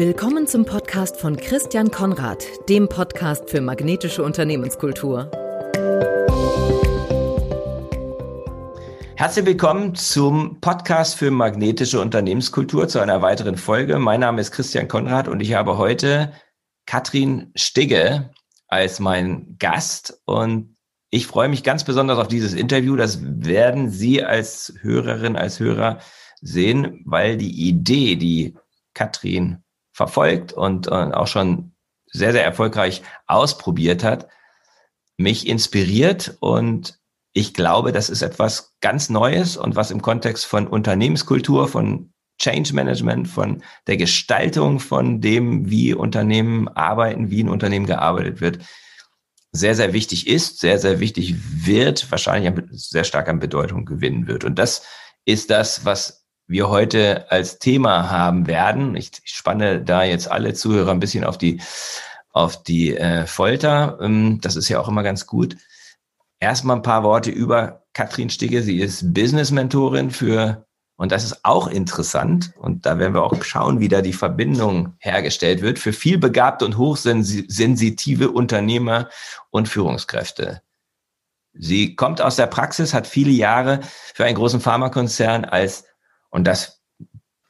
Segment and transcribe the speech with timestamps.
[0.00, 5.30] Willkommen zum Podcast von Christian Konrad, dem Podcast für magnetische Unternehmenskultur.
[9.14, 13.98] Herzlich willkommen zum Podcast für magnetische Unternehmenskultur zu einer weiteren Folge.
[13.98, 16.32] Mein Name ist Christian Konrad und ich habe heute
[16.86, 18.30] Katrin Stigge
[18.68, 20.78] als mein Gast und
[21.10, 22.96] ich freue mich ganz besonders auf dieses Interview.
[22.96, 25.98] Das werden Sie als Hörerin, als Hörer
[26.40, 28.56] sehen, weil die Idee, die
[28.94, 29.62] Katrin
[30.00, 31.72] verfolgt und, und auch schon
[32.06, 34.28] sehr, sehr erfolgreich ausprobiert hat,
[35.18, 36.98] mich inspiriert und
[37.34, 42.72] ich glaube, das ist etwas ganz Neues und was im Kontext von Unternehmenskultur, von Change
[42.74, 48.60] Management, von der Gestaltung von dem, wie Unternehmen arbeiten, wie ein Unternehmen gearbeitet wird,
[49.52, 51.34] sehr, sehr wichtig ist, sehr, sehr wichtig
[51.66, 54.44] wird, wahrscheinlich sehr stark an Bedeutung gewinnen wird.
[54.44, 54.82] Und das
[55.26, 56.19] ist das, was
[56.50, 58.96] wir heute als Thema haben werden.
[58.96, 61.60] Ich, spanne da jetzt alle Zuhörer ein bisschen auf die,
[62.32, 63.98] auf die äh, Folter.
[64.02, 65.56] Ähm, das ist ja auch immer ganz gut.
[66.40, 68.62] Erstmal ein paar Worte über Katrin Stigge.
[68.62, 70.66] Sie ist Business-Mentorin für,
[70.96, 74.94] und das ist auch interessant, und da werden wir auch schauen, wie da die Verbindung
[74.98, 79.08] hergestellt wird, für vielbegabte und hochsensitive Unternehmer
[79.50, 80.62] und Führungskräfte.
[81.52, 83.80] Sie kommt aus der Praxis, hat viele Jahre
[84.14, 85.84] für einen großen Pharmakonzern als
[86.30, 86.82] und das,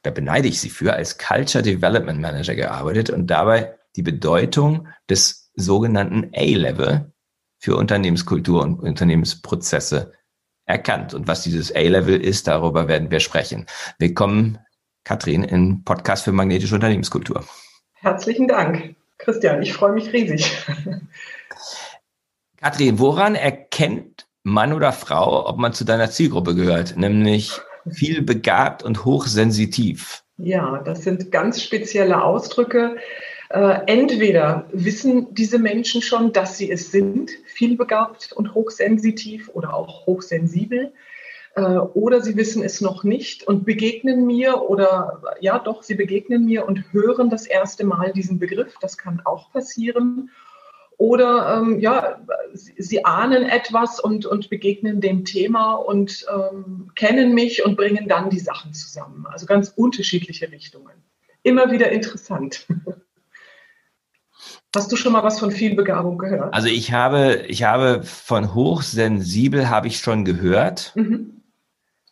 [0.03, 5.51] da beneide ich sie für, als Culture Development Manager gearbeitet und dabei die Bedeutung des
[5.55, 7.11] sogenannten A-Level
[7.59, 10.13] für Unternehmenskultur und Unternehmensprozesse
[10.65, 11.13] erkannt.
[11.13, 13.65] Und was dieses A-Level ist, darüber werden wir sprechen.
[13.99, 14.57] Willkommen,
[15.03, 17.45] Katrin, im Podcast für magnetische Unternehmenskultur.
[17.93, 19.61] Herzlichen Dank, Christian.
[19.61, 20.51] Ich freue mich riesig.
[22.57, 26.97] Katrin, woran erkennt Mann oder Frau, ob man zu deiner Zielgruppe gehört?
[26.97, 30.23] Nämlich viel begabt und hochsensitiv.
[30.37, 32.97] Ja, das sind ganz spezielle Ausdrücke.
[33.49, 40.05] Äh, entweder wissen diese Menschen schon, dass sie es sind, vielbegabt und hochsensitiv oder auch
[40.05, 40.93] hochsensibel,
[41.55, 46.45] äh, oder sie wissen es noch nicht und begegnen mir oder ja doch, sie begegnen
[46.45, 48.75] mir und hören das erste Mal diesen Begriff.
[48.79, 50.29] Das kann auch passieren.
[51.01, 52.21] Oder ähm, ja,
[52.53, 58.07] sie, sie, ahnen etwas und, und begegnen dem Thema und ähm, kennen mich und bringen
[58.07, 59.25] dann die Sachen zusammen.
[59.25, 60.93] Also ganz unterschiedliche Richtungen.
[61.41, 62.67] Immer wieder interessant.
[64.75, 66.53] Hast du schon mal was von Vielbegabung gehört?
[66.53, 70.91] Also ich habe, ich habe von hochsensibel habe ich schon gehört.
[70.93, 71.41] Mhm.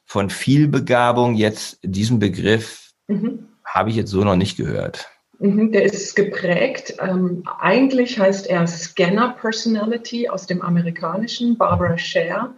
[0.04, 3.50] Von Vielbegabung jetzt diesen Begriff mhm.
[3.64, 5.08] habe ich jetzt so noch nicht gehört.
[5.40, 6.96] Mhm, der ist geprägt.
[7.00, 11.58] Ähm, eigentlich heißt er Scanner Personality aus dem amerikanischen.
[11.58, 12.56] Barbara Scher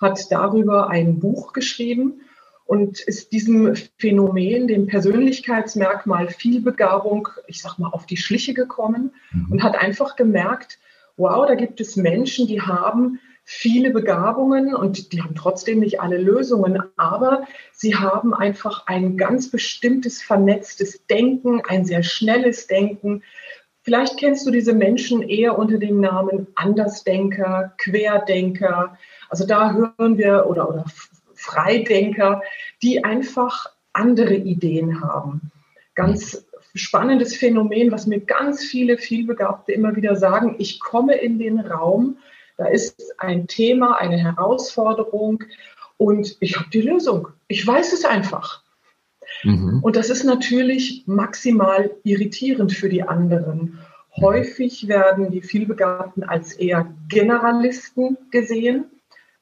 [0.00, 2.22] hat darüber ein Buch geschrieben
[2.66, 9.52] und ist diesem Phänomen, dem Persönlichkeitsmerkmal Vielbegabung, ich sag mal, auf die Schliche gekommen mhm.
[9.52, 10.78] und hat einfach gemerkt,
[11.16, 16.16] wow, da gibt es Menschen, die haben viele Begabungen und die haben trotzdem nicht alle
[16.16, 23.22] Lösungen, aber sie haben einfach ein ganz bestimmtes vernetztes Denken, ein sehr schnelles Denken.
[23.82, 28.96] Vielleicht kennst du diese Menschen eher unter dem Namen Andersdenker, Querdenker.
[29.28, 30.86] Also da hören wir oder, oder
[31.34, 32.42] Freidenker,
[32.82, 35.52] die einfach andere Ideen haben.
[35.94, 40.56] Ganz spannendes Phänomen, was mir ganz viele vielbegabte immer wieder sagen.
[40.58, 42.16] Ich komme in den Raum,
[42.56, 45.42] da ist ein Thema, eine Herausforderung
[45.96, 47.28] und ich habe die Lösung.
[47.48, 48.62] Ich weiß es einfach.
[49.42, 49.80] Mhm.
[49.82, 53.78] Und das ist natürlich maximal irritierend für die anderen.
[54.16, 58.86] Häufig werden die Vielbegabten als eher Generalisten gesehen,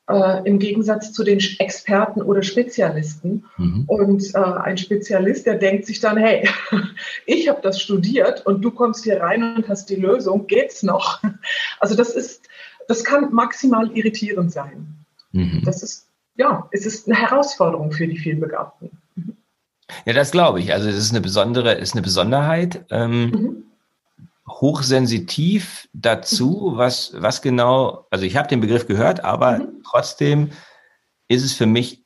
[0.08, 3.44] äh, im Gegensatz zu den Experten oder Spezialisten.
[3.58, 3.84] Mhm.
[3.86, 6.48] Und äh, ein Spezialist, der denkt sich dann, hey,
[7.26, 11.22] ich habe das studiert und du kommst hier rein und hast die Lösung, geht's noch?
[11.80, 12.48] Also das ist
[12.88, 15.04] das kann maximal irritierend sein.
[15.32, 15.62] Mhm.
[15.65, 18.91] Das ist, ja, es ist eine Herausforderung für die Vielbegabten.
[19.15, 19.37] Mhm.
[20.05, 20.73] Ja, das glaube ich.
[20.73, 22.84] Also es ist eine besondere, ist eine Besonderheit.
[22.90, 23.64] Ähm, mhm.
[24.49, 26.79] Hochsensitiv dazu, mhm.
[26.79, 29.82] was, was genau, also ich habe den Begriff gehört, aber mhm.
[29.88, 30.50] trotzdem
[31.28, 32.02] ist es für mich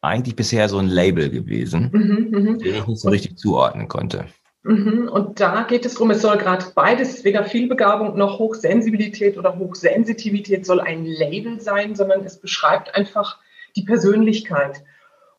[0.00, 4.26] eigentlich bisher so ein Label gewesen, mhm, den ich nicht so richtig zuordnen konnte.
[4.68, 9.58] Mhm, und da geht es darum, es soll gerade beides, weder Vielbegabung noch Hochsensibilität oder
[9.58, 13.38] Hochsensitivität soll ein Label sein, sondern es beschreibt einfach
[13.76, 14.84] die Persönlichkeit.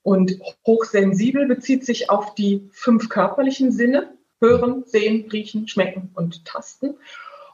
[0.01, 4.11] Und hochsensibel bezieht sich auf die fünf körperlichen Sinne,
[4.41, 6.95] hören, sehen, riechen, schmecken und tasten.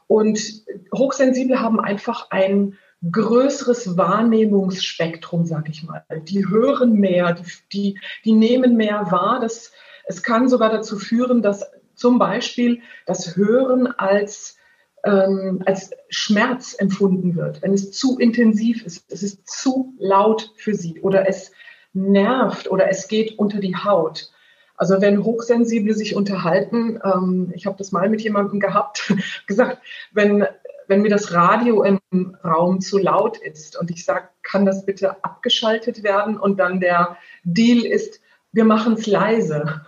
[0.06, 0.62] Und
[0.94, 2.78] Hochsensible haben einfach ein
[3.12, 6.06] größeres Wahrnehmungsspektrum, sage ich mal.
[6.22, 7.36] Die hören mehr,
[7.70, 9.40] die, die, nehmen mehr wahr.
[9.40, 9.72] Das
[10.06, 14.56] es kann sogar dazu führen, dass zum Beispiel das Hören als,
[15.04, 20.74] ähm, als Schmerz empfunden wird, wenn es zu intensiv ist, es ist zu laut für
[20.74, 21.52] sie oder es
[21.92, 24.30] nervt oder es geht unter die Haut.
[24.76, 29.12] Also wenn Hochsensible sich unterhalten, ähm, ich habe das mal mit jemandem gehabt,
[29.46, 29.78] gesagt,
[30.12, 30.46] wenn,
[30.86, 35.24] wenn mir das Radio im Raum zu laut ist und ich sage, kann das bitte
[35.24, 36.38] abgeschaltet werden?
[36.38, 38.20] Und dann der Deal ist,
[38.52, 39.80] wir machen es leise,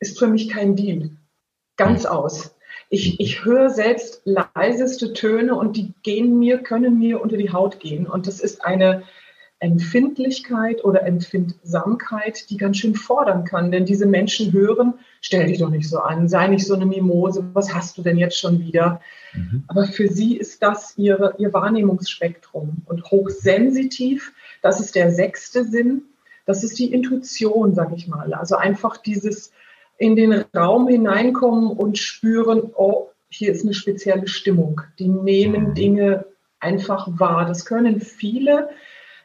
[0.00, 1.10] ist für mich kein Deal.
[1.76, 2.56] Ganz aus.
[2.88, 7.78] Ich, ich höre selbst leiseste Töne und die gehen mir, können mir unter die Haut
[7.78, 8.06] gehen.
[8.06, 9.04] Und das ist eine,
[9.60, 13.70] Empfindlichkeit oder Empfindsamkeit, die ganz schön fordern kann.
[13.70, 17.44] Denn diese Menschen hören, stell dich doch nicht so an, sei nicht so eine Mimose,
[17.52, 19.02] was hast du denn jetzt schon wieder?
[19.34, 19.64] Mhm.
[19.68, 22.78] Aber für sie ist das ihre, ihr Wahrnehmungsspektrum.
[22.86, 24.32] Und hochsensitiv,
[24.62, 26.04] das ist der sechste Sinn,
[26.46, 28.32] das ist die Intuition, sag ich mal.
[28.32, 29.52] Also einfach dieses
[30.00, 34.80] in den Raum hineinkommen und spüren, oh, hier ist eine spezielle Stimmung.
[34.98, 35.74] Die nehmen mhm.
[35.74, 36.24] Dinge
[36.58, 37.46] einfach wahr.
[37.46, 38.70] Das können viele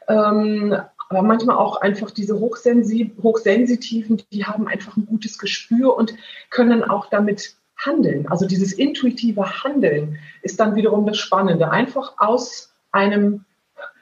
[0.08, 0.76] ähm,
[1.08, 6.14] aber manchmal auch einfach diese Hochsensi Hochsensitiven, die haben einfach ein gutes Gespür und
[6.50, 8.26] können auch damit handeln.
[8.28, 11.70] Also dieses intuitive Handeln ist dann wiederum das Spannende.
[11.70, 13.44] Einfach aus einem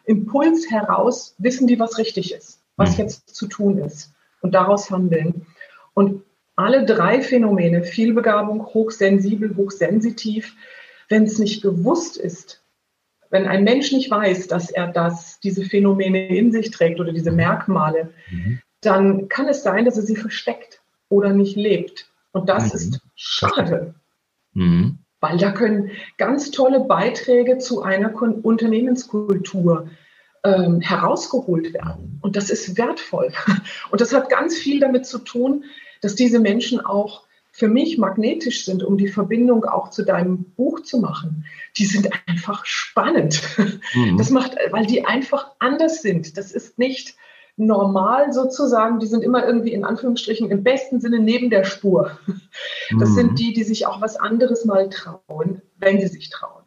[0.06, 3.05] Impuls heraus wissen die, was richtig ist, was mhm.
[3.05, 5.47] jetzt zu tun ist und daraus handeln.
[5.93, 6.23] Und
[6.56, 10.55] alle drei Phänomene, Vielbegabung, hochsensibel, hochsensitiv,
[11.09, 12.62] wenn es nicht gewusst ist,
[13.31, 17.33] wenn ein Mensch nicht weiß, dass er das, diese Phänomene in sich trägt oder diese
[17.33, 18.61] Merkmale, mhm.
[18.81, 22.11] dann kann es sein, dass er sie versteckt oder nicht lebt.
[22.31, 22.79] Und das mhm.
[22.79, 23.95] ist schade.
[24.53, 24.99] Mhm.
[25.21, 29.89] Weil da können ganz tolle Beiträge zu einer Unternehmenskultur
[30.45, 32.21] ähm, herausgeholt werden.
[32.23, 33.33] Und das ist wertvoll.
[33.91, 35.65] Und das hat ganz viel damit zu tun,
[36.00, 40.81] dass diese Menschen auch für mich magnetisch sind, um die Verbindung auch zu deinem Buch
[40.81, 41.44] zu machen,
[41.76, 43.41] die sind einfach spannend.
[43.94, 44.19] Mhm.
[44.19, 46.37] Das macht, weil die einfach anders sind.
[46.37, 47.14] Das ist nicht
[47.56, 48.99] normal sozusagen.
[48.99, 52.19] Die sind immer irgendwie in Anführungsstrichen im besten Sinne neben der Spur.
[52.99, 53.14] Das mhm.
[53.14, 56.64] sind die, die sich auch was anderes mal trauen, wenn sie sich trauen.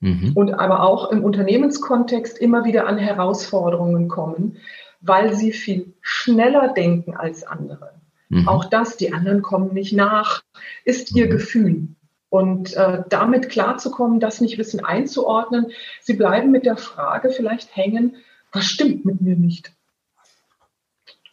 [0.00, 0.32] Mhm.
[0.34, 4.58] Und aber auch im Unternehmenskontext immer wieder an Herausforderungen kommen,
[5.00, 7.97] weil sie viel schneller denken als andere.
[8.28, 8.48] Mhm.
[8.48, 10.42] Auch das, die anderen kommen nicht nach,
[10.84, 11.30] ist ihr mhm.
[11.30, 11.88] Gefühl.
[12.30, 15.72] Und äh, damit klarzukommen, das nicht wissen einzuordnen.
[16.02, 18.16] Sie bleiben mit der Frage vielleicht hängen,
[18.52, 19.72] was stimmt mit mir nicht?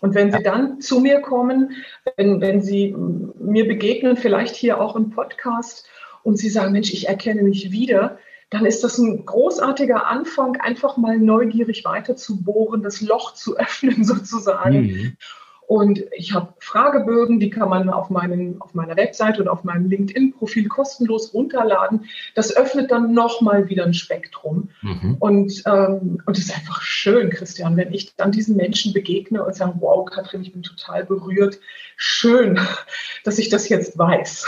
[0.02, 1.72] Und wenn Sie dann zu mir kommen,
[2.16, 5.88] wenn, wenn Sie mir begegnen, vielleicht hier auch im Podcast,
[6.26, 8.18] und Sie sagen, Mensch, ich erkenne mich wieder,
[8.50, 13.58] dann ist das ein großartiger Anfang, einfach mal neugierig weiter zu bohren, das Loch zu
[13.58, 14.82] öffnen sozusagen.
[14.82, 15.18] Mhm.
[15.68, 19.90] Und ich habe Fragebögen, die kann man auf, meinen, auf meiner Webseite und auf meinem
[19.90, 22.06] LinkedIn-Profil kostenlos runterladen.
[22.36, 24.70] Das öffnet dann nochmal wieder ein Spektrum.
[24.82, 25.16] Mhm.
[25.20, 29.56] Und, ähm, und es ist einfach schön, Christian, wenn ich dann diesen Menschen begegne und
[29.56, 31.60] sage, wow, Katrin, ich bin total berührt.
[31.98, 32.60] Schön,
[33.24, 34.46] dass ich das jetzt weiß.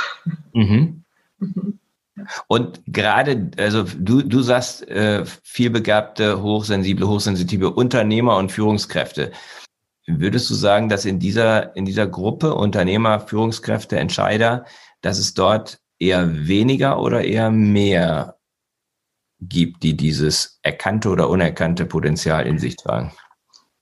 [0.53, 1.03] Mhm.
[1.39, 1.79] Mhm.
[2.47, 9.31] Und gerade, also du, du sagst, äh, vielbegabte, hochsensible, hochsensitive Unternehmer und Führungskräfte.
[10.07, 14.65] Würdest du sagen, dass in dieser, in dieser Gruppe Unternehmer, Führungskräfte, Entscheider,
[15.01, 18.37] dass es dort eher weniger oder eher mehr
[19.41, 23.11] gibt, die dieses erkannte oder unerkannte Potenzial in sich tragen?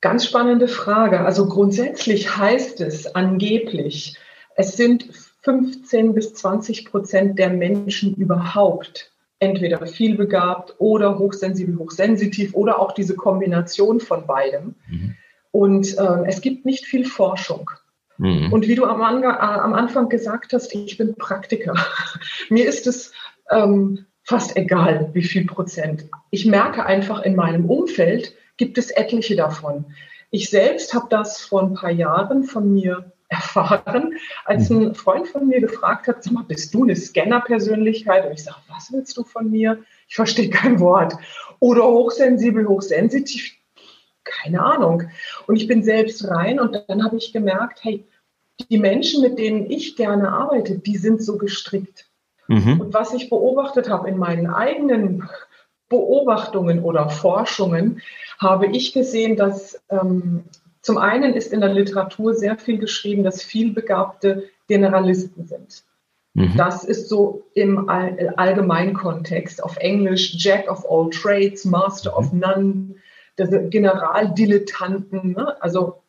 [0.02, 1.22] Ganz spannende Frage.
[1.22, 4.18] Also grundsätzlich heißt es angeblich,
[4.56, 5.08] es sind
[5.44, 13.16] 15 bis 20 Prozent der Menschen überhaupt entweder vielbegabt oder hochsensibel, hochsensitiv oder auch diese
[13.16, 14.76] Kombination von beidem.
[14.88, 15.16] Mhm.
[15.56, 17.72] Und äh, es gibt nicht viel Forschung.
[18.18, 18.52] Mhm.
[18.52, 21.76] Und wie du am, äh, am, Anfang gesagt hast, ich bin Praktiker.
[22.50, 23.14] Mir ist es
[23.50, 26.10] ähm, fast egal, wie viel Prozent.
[26.30, 29.86] Ich merke einfach in meinem Umfeld gibt es etliche davon.
[30.30, 35.48] Ich selbst habe das vor ein paar Jahren von mir erfahren, als ein Freund von
[35.48, 38.26] mir gefragt hat, sag mal, bist du eine Scanner-Persönlichkeit?
[38.26, 39.80] Und ich sage, was willst du von mir?
[40.10, 41.14] Ich verstehe kein Wort.
[41.62, 43.56] Oder hochsensibel, hochsensitiv
[44.26, 45.04] keine Ahnung.
[45.48, 48.06] Und ich bin selbst rein und dann habe ich gemerkt, hey,
[48.70, 52.10] die Menschen, mit denen ich gerne arbeite, die sind so gestrickt.
[52.48, 52.80] Mhm.
[52.80, 55.28] Und was ich beobachtet habe in meinen eigenen
[55.90, 58.02] Beobachtungen oder Forschungen,
[58.40, 60.46] habe ich gesehen, dass ähm,
[60.82, 65.84] zum einen ist in der Literatur sehr viel geschrieben, dass vielbegabte Generalisten sind.
[66.36, 66.54] Mhm.
[66.58, 72.18] Das ist so im Allgemeinkontext auf Englisch Jack of all trades, Master mhm.
[72.18, 72.96] of none,
[73.38, 75.62] Generaldilettanten, ne?
[75.62, 76.02] also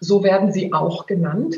[0.00, 1.56] so werden sie auch genannt.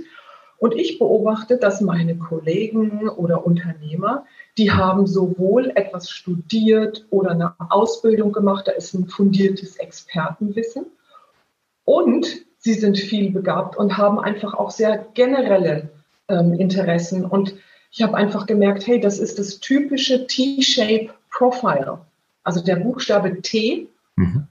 [0.59, 4.25] Und ich beobachte, dass meine Kollegen oder Unternehmer,
[4.57, 10.87] die haben sowohl etwas studiert oder eine Ausbildung gemacht, da ist ein fundiertes Expertenwissen
[11.85, 12.27] und
[12.59, 15.91] sie sind viel begabt und haben einfach auch sehr generelle
[16.29, 17.25] ähm, Interessen.
[17.25, 17.55] Und
[17.91, 21.99] ich habe einfach gemerkt, hey, das ist das typische T-Shape Profile.
[22.45, 24.49] Also der Buchstabe T mhm.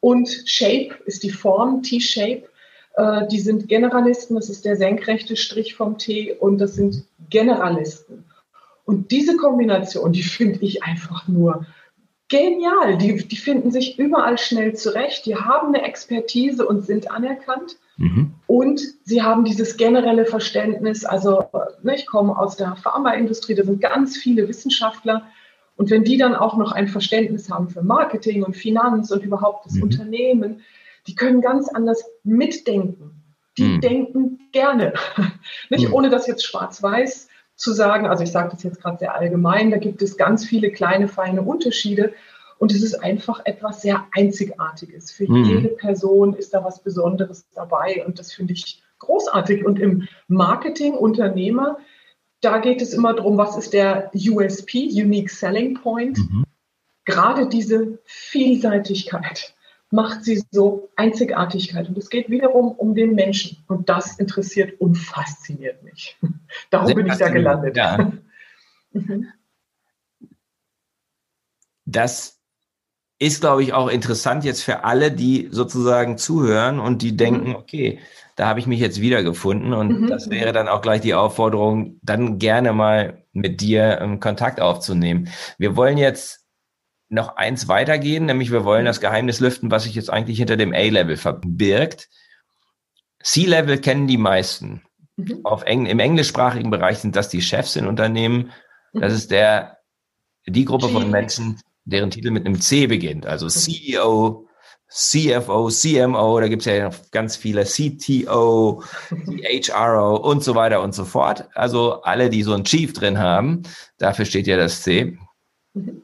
[0.00, 2.44] Und Shape ist die Form T-Shape.
[2.96, 8.24] Äh, die sind Generalisten, das ist der senkrechte Strich vom T und das sind Generalisten.
[8.84, 11.66] Und diese Kombination, die finde ich einfach nur
[12.28, 12.96] genial.
[12.96, 17.76] Die, die finden sich überall schnell zurecht, die haben eine Expertise und sind anerkannt.
[17.98, 18.32] Mhm.
[18.46, 21.44] Und sie haben dieses generelle Verständnis, also
[21.82, 25.26] ne, ich komme aus der Pharmaindustrie, da sind ganz viele Wissenschaftler.
[25.80, 29.64] Und wenn die dann auch noch ein Verständnis haben für Marketing und Finanz und überhaupt
[29.64, 29.84] das mhm.
[29.84, 30.60] Unternehmen,
[31.06, 33.22] die können ganz anders mitdenken.
[33.56, 33.80] Die mhm.
[33.80, 34.92] denken gerne.
[35.70, 35.94] Nicht mhm.
[35.94, 39.78] ohne das jetzt schwarz-weiß zu sagen, also ich sage das jetzt gerade sehr allgemein, da
[39.78, 42.12] gibt es ganz viele kleine, feine Unterschiede.
[42.58, 45.10] Und es ist einfach etwas sehr Einzigartiges.
[45.10, 45.44] Für mhm.
[45.44, 48.04] jede Person ist da was Besonderes dabei.
[48.04, 49.64] Und das finde ich großartig.
[49.64, 51.78] Und im Marketing, Unternehmer,
[52.40, 56.18] da geht es immer darum, was ist der USP, Unique Selling Point.
[56.18, 56.44] Mhm.
[57.04, 59.54] Gerade diese Vielseitigkeit
[59.90, 61.88] macht sie so Einzigartigkeit.
[61.88, 63.58] Und es geht wiederum um den Menschen.
[63.66, 66.16] Und das interessiert und fasziniert mich.
[66.70, 67.76] Darum Sehr bin ich da gelandet.
[67.76, 68.12] Ja.
[68.92, 69.28] Mhm.
[71.84, 72.39] Das
[73.20, 77.54] ist, glaube ich, auch interessant jetzt für alle, die sozusagen zuhören und die denken, mhm.
[77.54, 78.00] okay,
[78.34, 79.74] da habe ich mich jetzt wiedergefunden.
[79.74, 80.06] Und mhm.
[80.08, 85.28] das wäre dann auch gleich die Aufforderung, dann gerne mal mit dir ähm, Kontakt aufzunehmen.
[85.58, 86.46] Wir wollen jetzt
[87.10, 90.72] noch eins weitergehen, nämlich wir wollen das Geheimnis lüften, was sich jetzt eigentlich hinter dem
[90.72, 92.08] A-Level verbirgt.
[93.22, 94.82] C-Level kennen die meisten.
[95.16, 95.40] Mhm.
[95.44, 98.50] Auf Eng Im englischsprachigen Bereich sind das die Chefs in Unternehmen.
[98.94, 99.76] Das ist der,
[100.46, 103.26] die Gruppe von Menschen, deren Titel mit einem C beginnt.
[103.26, 104.46] Also CEO,
[104.90, 110.94] CFO, CMO, da gibt es ja noch ganz viele, CTO, HRO und so weiter und
[110.94, 111.48] so fort.
[111.54, 113.62] Also alle, die so ein Chief drin haben,
[113.98, 115.16] dafür steht ja das C.
[115.74, 116.02] Mhm.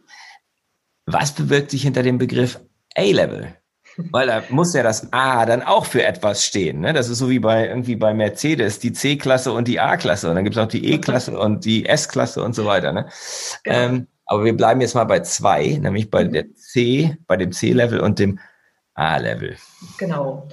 [1.07, 2.61] Was bewirkt sich hinter dem Begriff
[2.97, 3.57] A-Level?
[4.11, 6.81] Weil da muss ja das A dann auch für etwas stehen.
[6.81, 6.93] Ne?
[6.93, 10.29] Das ist so wie bei irgendwie bei Mercedes, die C-Klasse und die A-Klasse.
[10.29, 12.93] Und dann gibt es auch die E-Klasse und die S-Klasse und so weiter.
[12.93, 13.09] Ne?
[13.65, 13.77] Genau.
[13.77, 18.01] Ähm, aber wir bleiben jetzt mal bei zwei, nämlich bei der C, bei dem C-Level
[18.01, 18.39] und dem
[18.95, 19.57] A-Level.
[19.99, 20.49] Genau.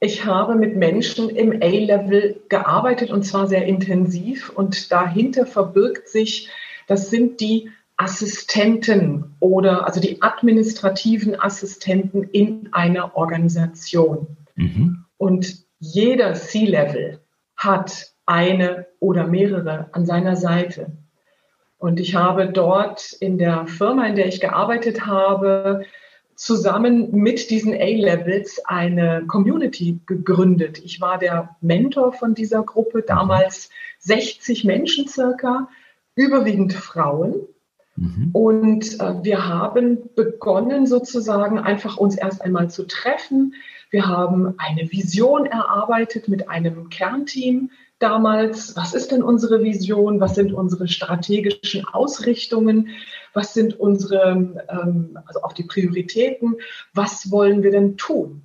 [0.00, 4.50] Ich habe mit Menschen im A-Level gearbeitet und zwar sehr intensiv.
[4.50, 6.50] Und dahinter verbirgt sich,
[6.86, 14.36] das sind die Assistenten oder also die administrativen Assistenten in einer Organisation.
[14.54, 15.04] Mhm.
[15.16, 17.20] Und jeder C-Level
[17.56, 20.92] hat eine oder mehrere an seiner Seite.
[21.78, 25.84] Und ich habe dort in der Firma, in der ich gearbeitet habe,
[26.34, 30.78] zusammen mit diesen A-Levels eine Community gegründet.
[30.84, 33.70] Ich war der Mentor von dieser Gruppe, damals
[34.00, 35.68] 60 Menschen circa,
[36.14, 37.34] überwiegend Frauen.
[37.96, 38.30] Mhm.
[38.32, 43.54] Und äh, wir haben begonnen sozusagen einfach uns erst einmal zu treffen.
[43.90, 48.76] Wir haben eine Vision erarbeitet mit einem Kernteam damals.
[48.76, 50.20] Was ist denn unsere Vision?
[50.20, 52.88] Was sind unsere strategischen Ausrichtungen?
[53.34, 56.56] Was sind unsere, ähm, also auch die Prioritäten?
[56.94, 58.42] Was wollen wir denn tun?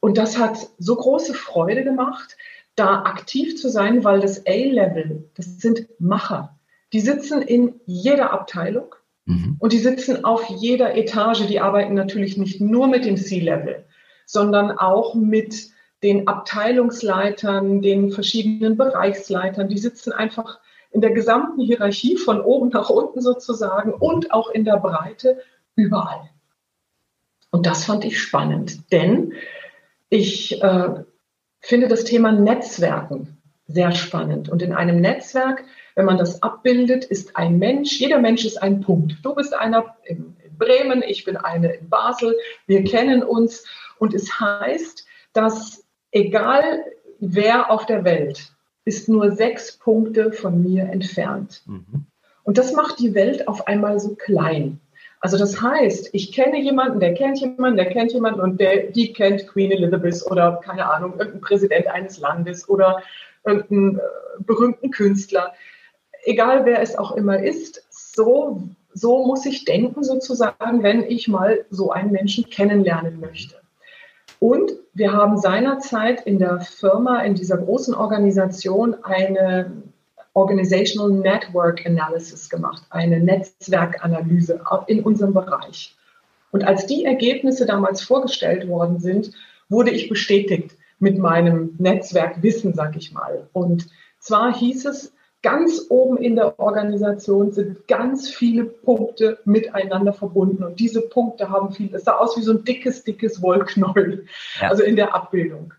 [0.00, 2.36] Und das hat so große Freude gemacht,
[2.76, 6.58] da aktiv zu sein, weil das A-Level, das sind Macher.
[6.92, 9.56] Die sitzen in jeder Abteilung mhm.
[9.58, 11.46] und die sitzen auf jeder Etage.
[11.46, 13.84] Die arbeiten natürlich nicht nur mit dem C-Level,
[14.26, 15.73] sondern auch mit
[16.04, 19.68] den Abteilungsleitern, den verschiedenen Bereichsleitern.
[19.68, 20.60] Die sitzen einfach
[20.92, 25.38] in der gesamten Hierarchie von oben nach unten sozusagen und auch in der Breite
[25.74, 26.30] überall.
[27.50, 29.32] Und das fand ich spannend, denn
[30.08, 31.04] ich äh,
[31.60, 34.48] finde das Thema Netzwerken sehr spannend.
[34.48, 38.80] Und in einem Netzwerk wenn man das abbildet, ist ein Mensch, jeder Mensch ist ein
[38.80, 39.16] Punkt.
[39.22, 43.64] Du bist einer in, Bremen, ich bin eine in Basel, wir kennen uns.
[43.98, 45.83] Und es heißt, dass
[46.14, 46.84] egal
[47.20, 48.52] wer auf der Welt
[48.86, 51.62] ist nur sechs Punkte von mir entfernt.
[51.66, 52.06] Mhm.
[52.42, 54.80] Und das macht die Welt auf einmal so klein.
[55.20, 59.12] Also das heißt, ich kenne jemanden, der kennt jemanden, der kennt jemanden und der, die
[59.12, 63.02] kennt Queen Elizabeth oder keine Ahnung, irgendein Präsident eines Landes oder
[63.44, 64.00] irgendeinen äh,
[64.40, 65.54] berühmten Künstler
[66.24, 71.64] egal wer es auch immer ist, so, so muss ich denken sozusagen, wenn ich mal
[71.70, 73.56] so einen Menschen kennenlernen möchte.
[74.40, 79.70] Und wir haben seinerzeit in der Firma, in dieser großen Organisation, eine
[80.34, 85.96] Organizational Network Analysis gemacht, eine Netzwerkanalyse in unserem Bereich.
[86.50, 89.32] Und als die Ergebnisse damals vorgestellt worden sind,
[89.68, 93.48] wurde ich bestätigt mit meinem Netzwerkwissen, sag ich mal.
[93.52, 93.88] Und
[94.18, 95.13] zwar hieß es,
[95.44, 100.64] ganz oben in der Organisation sind ganz viele Punkte miteinander verbunden.
[100.64, 104.24] Und diese Punkte haben viel, es sah aus wie so ein dickes, dickes Wollknäuel,
[104.58, 104.70] ja.
[104.70, 105.74] also in der Abbildung.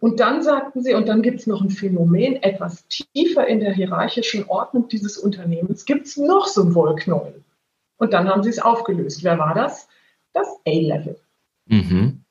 [0.00, 3.74] Und dann sagten sie, und dann gibt es noch ein Phänomen, etwas tiefer in der
[3.74, 7.44] hierarchischen Ordnung dieses Unternehmens gibt es noch so ein Wollknäuel.
[7.98, 9.24] Und dann haben sie es aufgelöst.
[9.24, 9.88] Wer war das?
[10.32, 11.18] Das A-Level.
[11.66, 12.22] Mhm.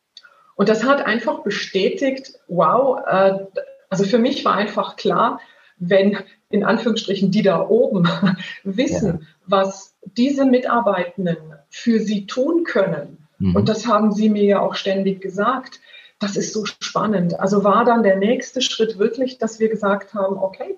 [0.55, 3.45] Und das hat einfach bestätigt, wow, äh,
[3.89, 5.39] also für mich war einfach klar,
[5.77, 6.17] wenn
[6.55, 8.07] in Anführungsstrichen die da oben
[8.63, 9.27] wissen, ja.
[9.45, 11.37] was diese Mitarbeitenden
[11.69, 13.27] für sie tun können.
[13.39, 13.55] Mhm.
[13.55, 15.79] Und das haben sie mir ja auch ständig gesagt.
[16.19, 17.39] Das ist so spannend.
[17.39, 20.77] Also war dann der nächste Schritt wirklich, dass wir gesagt haben, okay,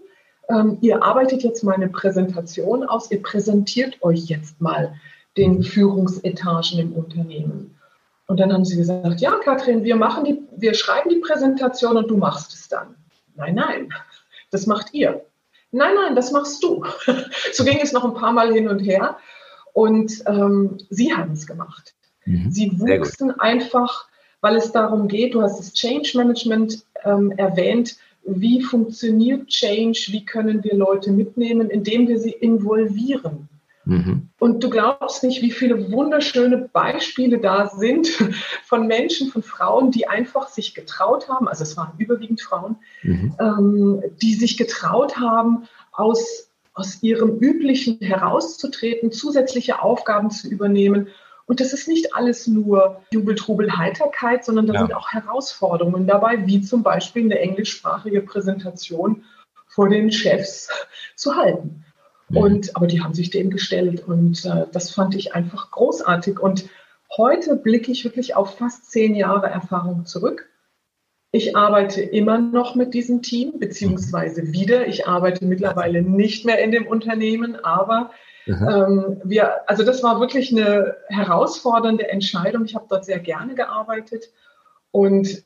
[0.49, 4.95] ähm, ihr arbeitet jetzt mal eine Präsentation aus, ihr präsentiert euch jetzt mal
[5.37, 5.63] den mhm.
[5.63, 7.75] Führungsetagen im Unternehmen.
[8.27, 12.09] Und dann haben sie gesagt, ja, Katrin, wir machen die, wir schreiben die Präsentation und
[12.09, 12.95] du machst es dann.
[13.35, 13.93] Nein, nein,
[14.51, 15.23] das macht ihr.
[15.71, 16.83] Nein, nein, das machst du.
[17.53, 19.17] so ging es noch ein paar Mal hin und her.
[19.73, 21.93] Und ähm, sie haben es gemacht.
[22.25, 24.07] Mhm, sie wuchsen einfach,
[24.41, 30.25] weil es darum geht, du hast das Change Management ähm, erwähnt, wie funktioniert Change, wie
[30.25, 33.47] können wir Leute mitnehmen, indem wir sie involvieren.
[33.87, 34.27] Mhm.
[34.37, 38.07] Und du glaubst nicht, wie viele wunderschöne Beispiele da sind
[38.65, 43.35] von Menschen, von Frauen, die einfach sich getraut haben, also es waren überwiegend Frauen, mhm.
[43.39, 51.07] ähm, die sich getraut haben, aus, aus ihrem Üblichen herauszutreten, zusätzliche Aufgaben zu übernehmen.
[51.45, 54.79] Und das ist nicht alles nur Jubel, Trubel, Heiterkeit, sondern da ja.
[54.81, 59.23] sind auch Herausforderungen dabei, wie zum Beispiel eine englischsprachige Präsentation
[59.65, 60.67] vor den Chefs
[61.15, 61.85] zu halten.
[62.29, 62.37] Mhm.
[62.37, 66.39] Und, aber die haben sich dem gestellt und äh, das fand ich einfach großartig.
[66.39, 66.65] Und
[67.15, 70.49] heute blicke ich wirklich auf fast zehn Jahre Erfahrung zurück.
[71.31, 74.87] Ich arbeite immer noch mit diesem Team, beziehungsweise wieder.
[74.87, 78.11] Ich arbeite mittlerweile nicht mehr in dem Unternehmen, aber
[78.47, 82.63] ähm, wir, also das war wirklich eine herausfordernde Entscheidung.
[82.63, 84.31] Ich habe dort sehr gerne gearbeitet
[84.91, 85.43] und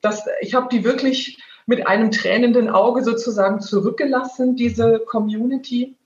[0.00, 5.96] das, ich habe die wirklich mit einem tränenden Auge sozusagen zurückgelassen, diese Community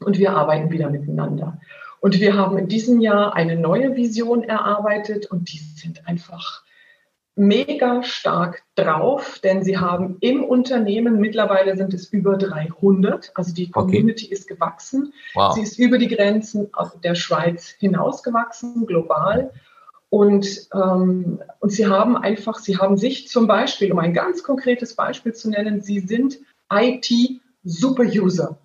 [0.00, 1.60] und wir arbeiten wieder miteinander.
[2.00, 6.62] Und wir haben in diesem Jahr eine neue Vision erarbeitet und die sind einfach
[7.38, 13.70] mega stark drauf, denn sie haben im Unternehmen, mittlerweile sind es über 300, also die
[13.70, 14.34] Community okay.
[14.34, 15.12] ist gewachsen.
[15.34, 15.54] Wow.
[15.54, 16.68] Sie ist über die Grenzen
[17.04, 19.52] der Schweiz hinausgewachsen, global.
[20.10, 24.96] Und, ähm, und sie haben einfach, sie haben sich zum Beispiel, um ein ganz konkretes
[24.96, 26.38] Beispiel zu nennen, sie sind
[26.72, 28.58] IT-Super-User.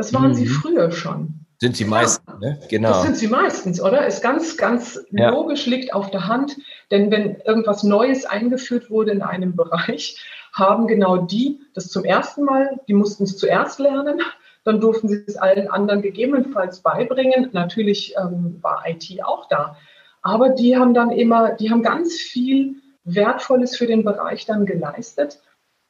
[0.00, 0.34] Das waren mhm.
[0.34, 1.44] sie früher schon.
[1.58, 2.58] Sind sie meistens, ja, ne?
[2.70, 2.88] Genau.
[2.88, 4.06] Das sind sie meistens, oder?
[4.06, 5.28] Ist ganz, ganz ja.
[5.28, 6.56] logisch, liegt auf der Hand.
[6.90, 10.18] Denn wenn irgendwas Neues eingeführt wurde in einem Bereich,
[10.54, 14.22] haben genau die das zum ersten Mal, die mussten es zuerst lernen,
[14.64, 17.50] dann durften sie es allen anderen gegebenenfalls beibringen.
[17.52, 19.76] Natürlich ähm, war IT auch da.
[20.22, 25.42] Aber die haben dann immer, die haben ganz viel Wertvolles für den Bereich dann geleistet.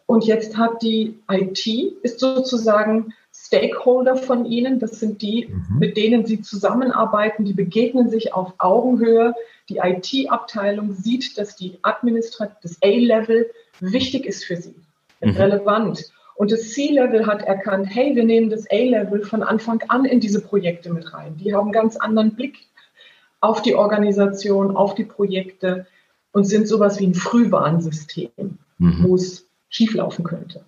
[0.06, 1.64] Und jetzt hat die IT,
[2.02, 3.14] ist sozusagen
[3.50, 4.78] Stakeholder von Ihnen.
[4.78, 5.78] Das sind die, mhm.
[5.80, 7.44] mit denen Sie zusammenarbeiten.
[7.44, 9.34] Die begegnen sich auf Augenhöhe.
[9.68, 14.76] Die IT-Abteilung sieht, dass die Administrat das A-Level wichtig ist für Sie,
[15.20, 15.30] mhm.
[15.30, 16.12] relevant.
[16.36, 20.40] Und das C-Level hat erkannt, hey, wir nehmen das A-Level von Anfang an in diese
[20.40, 21.36] Projekte mit rein.
[21.36, 22.68] Die haben einen ganz anderen Blick
[23.40, 25.86] auf die Organisation, auf die Projekte
[26.30, 29.02] und sind sowas wie ein Frühwarnsystem, mhm.
[29.02, 30.64] wo es schieflaufen könnte.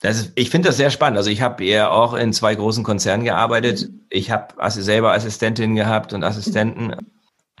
[0.00, 1.18] Das ich finde das sehr spannend.
[1.18, 3.90] Also ich habe eher auch in zwei großen Konzernen gearbeitet.
[4.08, 6.94] Ich habe selber Assistentinnen gehabt und Assistenten.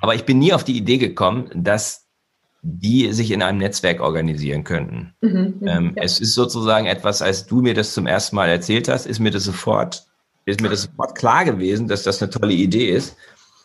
[0.00, 2.06] Aber ich bin nie auf die Idee gekommen, dass
[2.62, 5.14] die sich in einem Netzwerk organisieren könnten.
[5.20, 6.02] Mhm, mhm, ähm, ja.
[6.02, 9.30] Es ist sozusagen etwas, als du mir das zum ersten Mal erzählt hast, ist mir
[9.30, 10.06] das sofort,
[10.44, 13.16] ist mir das sofort klar gewesen, dass das eine tolle Idee ist.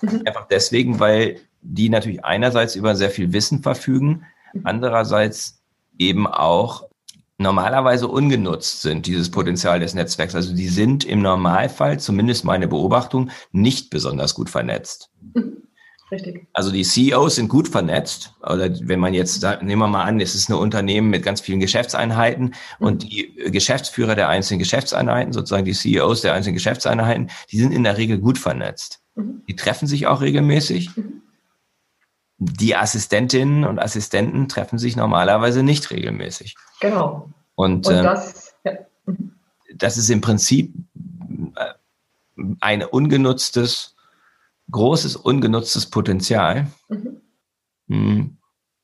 [0.02, 0.24] Mhm.
[0.26, 4.62] Einfach deswegen, weil die natürlich einerseits über sehr viel Wissen verfügen, mhm.
[4.64, 5.62] andererseits
[5.98, 6.88] eben auch
[7.38, 10.36] normalerweise ungenutzt sind, dieses Potenzial des Netzwerks.
[10.36, 15.10] Also die sind im Normalfall, zumindest meine Beobachtung, nicht besonders gut vernetzt.
[16.12, 16.48] Richtig.
[16.54, 18.36] Also die CEOs sind gut vernetzt.
[18.42, 21.60] Oder wenn man jetzt, nehmen wir mal an, es ist ein Unternehmen mit ganz vielen
[21.60, 27.72] Geschäftseinheiten und die Geschäftsführer der einzelnen Geschäftseinheiten, sozusagen die CEOs der einzelnen Geschäftseinheiten, die sind
[27.72, 29.02] in der Regel gut vernetzt.
[29.16, 29.42] Mhm.
[29.48, 30.96] Die treffen sich auch regelmäßig.
[30.96, 31.22] Mhm.
[32.38, 36.56] Die Assistentinnen und Assistenten treffen sich normalerweise nicht regelmäßig.
[36.82, 37.30] Genau.
[37.56, 38.80] Und, und das, äh, ja.
[39.06, 39.32] Mhm.
[39.76, 40.74] das ist im Prinzip
[41.56, 41.74] äh,
[42.60, 43.96] ein ungenutztes,
[44.70, 46.68] großes ungenutztes Potenzial.
[46.90, 47.22] Mhm.
[47.88, 48.38] Hm.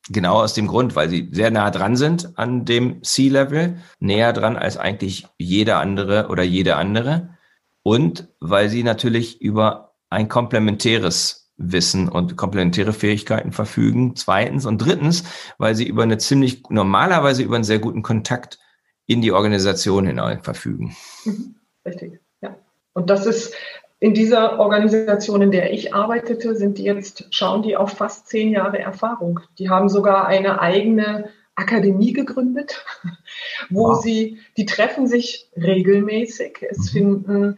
[0.09, 4.57] Genau aus dem Grund, weil sie sehr nah dran sind an dem C-Level, näher dran
[4.57, 7.37] als eigentlich jeder andere oder jede andere.
[7.83, 14.15] Und weil sie natürlich über ein komplementäres Wissen und komplementäre Fähigkeiten verfügen.
[14.15, 15.23] Zweitens und drittens,
[15.57, 18.59] weil sie über eine ziemlich, normalerweise über einen sehr guten Kontakt
[19.05, 20.95] in die Organisation hinein verfügen.
[21.25, 21.55] Mhm.
[21.85, 22.55] Richtig, ja.
[22.93, 23.53] Und das ist
[23.99, 28.51] in dieser Organisation, in der ich arbeitete, sind die jetzt, schauen die auf fast zehn
[28.51, 29.41] Jahre Erfahrung.
[29.59, 32.83] Die haben sogar eine eigene Akademie gegründet,
[33.69, 34.01] wo wow.
[34.01, 36.65] sie, die treffen sich regelmäßig.
[36.67, 36.83] Es mhm.
[36.83, 37.57] finden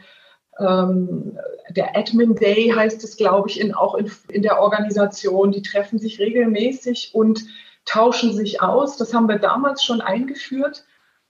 [0.59, 1.37] ähm,
[1.69, 5.51] der Admin Day heißt es, glaube ich, in, auch in, in der Organisation.
[5.51, 7.43] Die treffen sich regelmäßig und
[7.85, 8.97] tauschen sich aus.
[8.97, 10.85] Das haben wir damals schon eingeführt.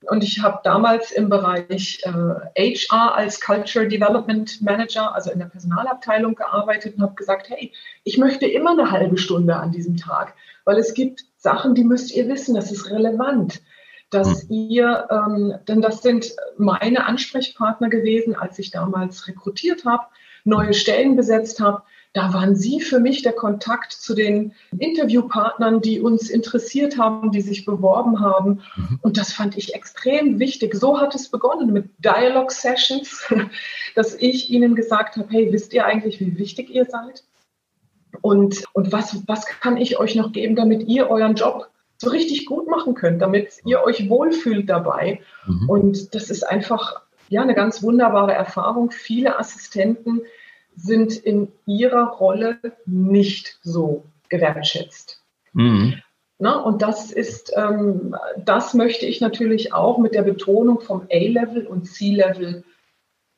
[0.09, 5.45] Und ich habe damals im Bereich äh, HR als Culture Development Manager, also in der
[5.45, 7.71] Personalabteilung gearbeitet und habe gesagt, hey,
[8.03, 12.13] ich möchte immer eine halbe Stunde an diesem Tag, weil es gibt Sachen, die müsst
[12.13, 13.61] ihr wissen, das ist relevant,
[14.13, 14.51] dass hm.
[14.51, 20.05] ihr, ähm, denn das sind meine Ansprechpartner gewesen, als ich damals rekrutiert habe,
[20.43, 25.99] neue Stellen besetzt habe da waren Sie für mich der Kontakt zu den Interviewpartnern, die
[25.99, 28.61] uns interessiert haben, die sich beworben haben.
[28.75, 28.99] Mhm.
[29.01, 30.75] Und das fand ich extrem wichtig.
[30.75, 33.27] So hat es begonnen mit Dialogue Sessions,
[33.95, 37.23] dass ich Ihnen gesagt habe, hey, wisst ihr eigentlich, wie wichtig ihr seid?
[38.21, 41.71] Und, und was, was kann ich euch noch geben, damit ihr euren Job
[42.03, 45.21] so richtig gut machen könnt, damit ihr euch wohlfühlt dabei?
[45.47, 45.69] Mhm.
[45.69, 48.91] Und das ist einfach ja eine ganz wunderbare Erfahrung.
[48.91, 50.21] Viele Assistenten
[50.75, 55.21] sind in ihrer Rolle nicht so gewertschätzt.
[55.53, 56.01] Mhm.
[56.39, 61.67] Na, und das ist, ähm, das möchte ich natürlich auch mit der Betonung vom A-Level
[61.67, 62.63] und C-Level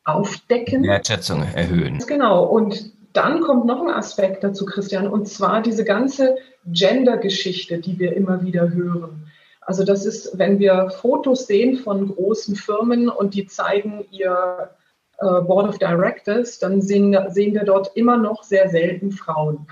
[0.05, 0.83] aufdecken.
[0.83, 1.99] Wertschätzung erhöhen.
[2.07, 2.45] Genau.
[2.45, 8.13] Und dann kommt noch ein Aspekt dazu, Christian, und zwar diese ganze Gender-Geschichte, die wir
[8.13, 9.27] immer wieder hören.
[9.61, 14.69] Also das ist, wenn wir Fotos sehen von großen Firmen und die zeigen ihr
[15.17, 19.65] äh, Board of Directors, dann sehen, sehen wir dort immer noch sehr selten Frauen.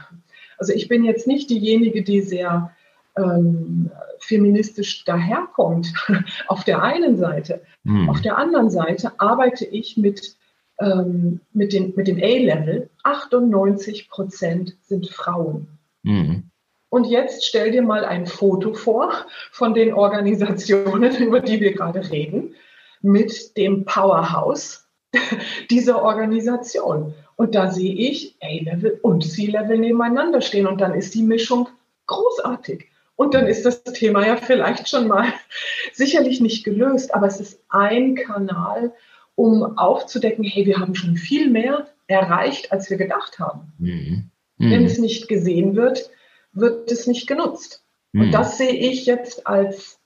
[0.57, 2.71] Also ich bin jetzt nicht diejenige, die sehr
[3.17, 5.93] ähm, feministisch daherkommt,
[6.47, 7.61] auf der einen Seite.
[7.85, 8.09] Hm.
[8.09, 10.35] Auf der anderen Seite arbeite ich mit,
[10.79, 12.89] ähm, mit, den, mit dem A-Level.
[13.03, 15.67] 98 Prozent sind Frauen.
[16.05, 16.43] Hm.
[16.89, 19.13] Und jetzt stell dir mal ein Foto vor
[19.51, 22.55] von den Organisationen, über die wir gerade reden,
[23.01, 24.87] mit dem Powerhouse
[25.69, 27.13] dieser Organisation.
[27.35, 31.67] Und da sehe ich A-Level und C-Level nebeneinander stehen und dann ist die Mischung
[32.05, 32.89] großartig.
[33.15, 35.25] Und dann ist das Thema ja vielleicht schon mal
[35.93, 38.93] sicherlich nicht gelöst, aber es ist ein Kanal,
[39.35, 43.73] um aufzudecken, hey, wir haben schon viel mehr erreicht, als wir gedacht haben.
[43.79, 44.29] Mhm.
[44.57, 44.71] Mhm.
[44.71, 46.09] Wenn es nicht gesehen wird,
[46.53, 47.83] wird es nicht genutzt.
[48.11, 48.21] Mhm.
[48.21, 49.99] Und das sehe ich jetzt als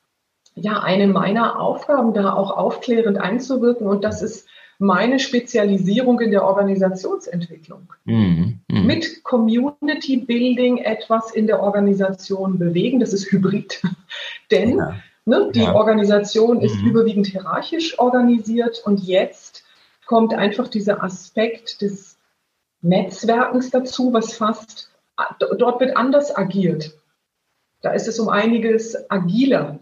[0.55, 3.87] ja eine meiner Aufgaben, da auch aufklärend einzuwirken.
[3.87, 4.47] Und das ist
[4.79, 7.93] meine Spezialisierung in der Organisationsentwicklung.
[8.05, 8.81] Mhm, mh.
[8.81, 13.81] Mit Community Building etwas in der Organisation bewegen, das ist Hybrid.
[14.51, 14.95] Denn ja.
[15.27, 15.75] Ne, die ja.
[15.75, 16.87] Organisation ist mhm.
[16.87, 19.63] überwiegend hierarchisch organisiert und jetzt
[20.05, 22.17] kommt einfach dieser Aspekt des
[22.81, 24.91] Netzwerkens dazu, was fast,
[25.39, 26.97] dort wird anders agiert.
[27.81, 29.79] Da ist es um einiges agiler,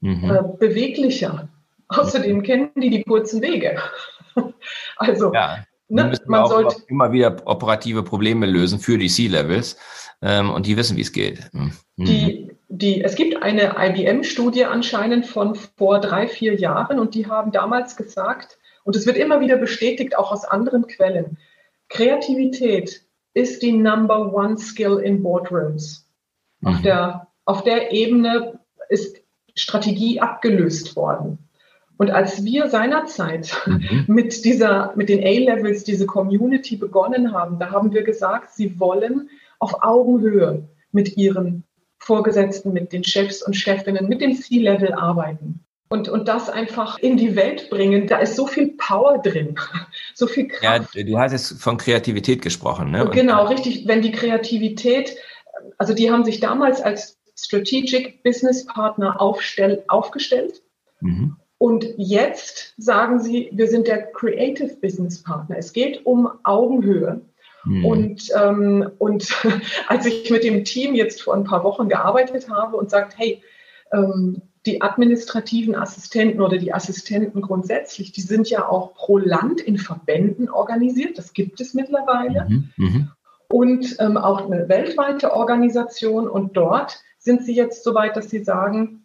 [0.00, 0.30] mhm.
[0.30, 1.48] äh, beweglicher.
[1.88, 3.78] Außerdem kennen die die kurzen Wege.
[4.96, 9.76] also, ja, ne, man sollte immer wieder operative Probleme lösen für die C-Levels
[10.22, 11.48] ähm, und die wissen, wie es geht.
[11.52, 11.72] Mhm.
[11.96, 17.52] Die, die, es gibt eine IBM-Studie anscheinend von vor drei, vier Jahren und die haben
[17.52, 21.38] damals gesagt, und es wird immer wieder bestätigt, auch aus anderen Quellen,
[21.88, 23.02] Kreativität
[23.34, 26.08] ist die Number One Skill in Boardrooms.
[26.60, 26.68] Mhm.
[26.68, 29.20] Auf, der, auf der Ebene ist
[29.54, 31.38] Strategie abgelöst worden.
[31.98, 34.04] Und als wir seinerzeit mhm.
[34.06, 39.30] mit dieser, mit den A-Levels diese Community begonnen haben, da haben wir gesagt, sie wollen
[39.58, 41.64] auf Augenhöhe mit ihren
[41.98, 45.64] Vorgesetzten, mit den Chefs und Chefinnen, mit dem C-Level arbeiten.
[45.88, 49.54] Und, und das einfach in die Welt bringen, da ist so viel Power drin,
[50.14, 50.94] so viel Kraft.
[50.94, 53.04] Ja, du hast jetzt von Kreativität gesprochen, ne?
[53.04, 53.86] Und genau, richtig.
[53.86, 55.16] Wenn die Kreativität,
[55.78, 60.62] also die haben sich damals als Strategic Business Partner aufstell, aufgestellt.
[61.00, 61.36] Mhm.
[61.58, 65.56] Und jetzt sagen sie, wir sind der Creative Business Partner.
[65.56, 67.20] Es geht um Augenhöhe.
[67.66, 67.84] Mhm.
[67.84, 69.36] Und, ähm, und
[69.88, 73.42] als ich mit dem Team jetzt vor ein paar Wochen gearbeitet habe und sagt, hey,
[73.92, 79.78] ähm, die administrativen Assistenten oder die Assistenten grundsätzlich, die sind ja auch pro Land in
[79.78, 81.18] Verbänden organisiert.
[81.18, 82.46] Das gibt es mittlerweile.
[82.48, 82.70] Mhm.
[82.76, 83.10] Mhm.
[83.48, 86.28] Und ähm, auch eine weltweite Organisation.
[86.28, 89.04] Und dort sind sie jetzt so weit, dass sie sagen,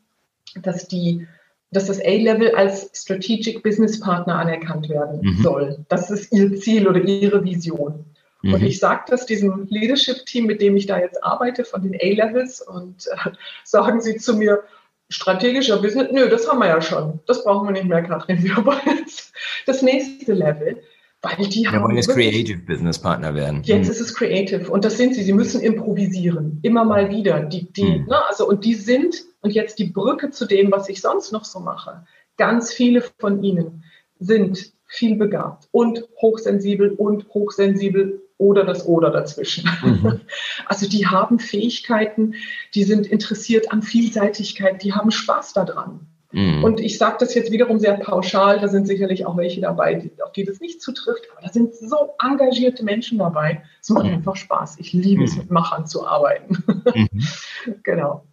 [0.63, 1.27] dass die
[1.73, 5.41] dass das A-Level als Strategic Business Partner anerkannt werden mhm.
[5.41, 5.85] soll.
[5.87, 8.05] Das ist ihr Ziel oder ihre Vision.
[8.41, 8.53] Mhm.
[8.55, 12.61] Und ich sage das diesem Leadership-Team, mit dem ich da jetzt arbeite, von den A-Levels,
[12.61, 13.31] und äh,
[13.63, 14.63] sagen sie zu mir,
[15.09, 17.19] strategischer Business, nö, das haben wir ja schon.
[17.27, 18.03] Das brauchen wir nicht mehr.
[18.27, 19.33] Wir wollen jetzt
[19.65, 20.81] das nächste Level.
[21.23, 23.61] Weil die Wir wollen jetzt Creative Business Partner werden.
[23.63, 23.91] Jetzt mhm.
[23.91, 25.21] ist es Creative und das sind sie.
[25.21, 27.41] Sie müssen improvisieren, immer mal wieder.
[27.41, 28.05] Die, die, mhm.
[28.07, 31.45] ne, also, und die sind, und jetzt die Brücke zu dem, was ich sonst noch
[31.45, 32.05] so mache.
[32.37, 33.83] Ganz viele von ihnen
[34.19, 39.69] sind viel begabt und hochsensibel und hochsensibel oder das oder dazwischen.
[39.83, 40.21] Mhm.
[40.65, 42.35] Also die haben Fähigkeiten,
[42.73, 46.07] die sind interessiert an Vielseitigkeit, die haben Spaß daran.
[46.31, 46.63] Mhm.
[46.63, 50.11] Und ich sage das jetzt wiederum sehr pauschal, da sind sicherlich auch welche dabei, die,
[50.23, 53.63] auf die das nicht zutrifft, aber da sind so engagierte Menschen dabei.
[53.81, 54.13] Es macht mhm.
[54.13, 54.77] einfach Spaß.
[54.79, 55.39] Ich liebe es, mhm.
[55.39, 56.63] mit Machern zu arbeiten.
[56.95, 57.09] Mhm.
[57.83, 58.23] genau.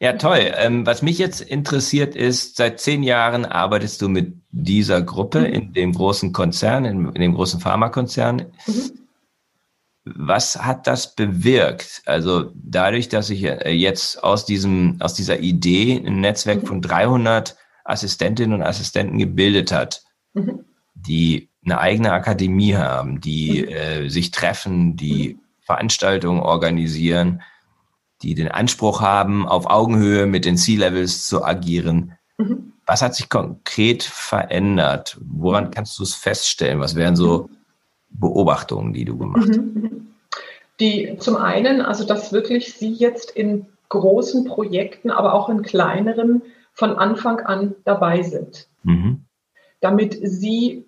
[0.00, 0.52] Ja, toll.
[0.56, 5.46] Ähm, was mich jetzt interessiert ist, seit zehn Jahren arbeitest du mit dieser Gruppe mhm.
[5.46, 8.46] in dem großen Konzern, in, in dem großen Pharmakonzern.
[8.66, 9.05] Mhm.
[10.08, 12.02] Was hat das bewirkt?
[12.06, 16.66] Also dadurch, dass sich äh, jetzt aus diesem, aus dieser Idee ein Netzwerk mhm.
[16.66, 20.64] von 300 Assistentinnen und Assistenten gebildet hat, mhm.
[20.94, 23.68] die eine eigene Akademie haben, die mhm.
[23.68, 25.40] äh, sich treffen, die mhm.
[25.60, 27.42] Veranstaltungen organisieren,
[28.22, 32.12] die den Anspruch haben, auf Augenhöhe mit den C-Levels zu agieren.
[32.38, 32.74] Mhm.
[32.86, 35.18] Was hat sich konkret verändert?
[35.20, 36.78] Woran kannst du es feststellen?
[36.78, 37.50] Was wären so
[38.20, 39.58] Beobachtungen, die du gemacht hast?
[39.58, 40.08] Mhm.
[40.80, 46.42] Die zum einen, also dass wirklich Sie jetzt in großen Projekten, aber auch in kleineren
[46.72, 48.68] von Anfang an dabei sind.
[48.82, 49.24] Mhm.
[49.80, 50.84] Damit Sie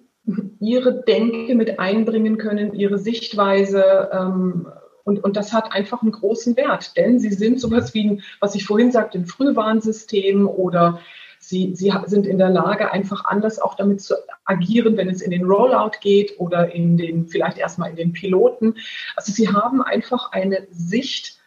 [0.60, 4.10] Ihre Denke mit einbringen können, Ihre Sichtweise.
[4.12, 4.66] Ähm,
[5.04, 8.54] und, und das hat einfach einen großen Wert, denn Sie sind sowas wie, ein, was
[8.54, 11.00] ich vorhin sagte, ein Frühwarnsystem oder
[11.48, 15.30] Sie, sie sind in der Lage, einfach anders auch damit zu agieren, wenn es in
[15.30, 18.74] den Rollout geht oder in den, vielleicht erstmal in den Piloten.
[19.16, 21.38] Also sie haben einfach eine Sicht,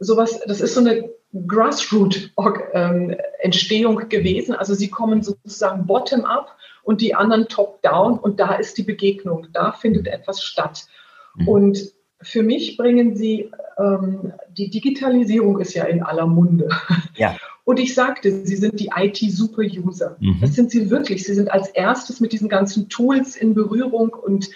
[0.00, 1.08] sowas, das ist so eine
[1.46, 4.56] Grassroot-Entstehung ähm, gewesen.
[4.56, 9.70] Also sie kommen sozusagen bottom-up und die anderen top-down und da ist die Begegnung, da
[9.70, 10.88] findet etwas statt.
[11.36, 11.48] Mhm.
[11.48, 16.68] Und für mich bringen sie, ähm, die Digitalisierung ist ja in aller Munde.
[17.14, 17.36] Ja.
[17.66, 20.16] Und ich sagte, sie sind die IT-Super-User.
[20.20, 20.38] Mhm.
[20.40, 21.24] Das sind sie wirklich.
[21.24, 24.50] Sie sind als erstes mit diesen ganzen Tools in Berührung und,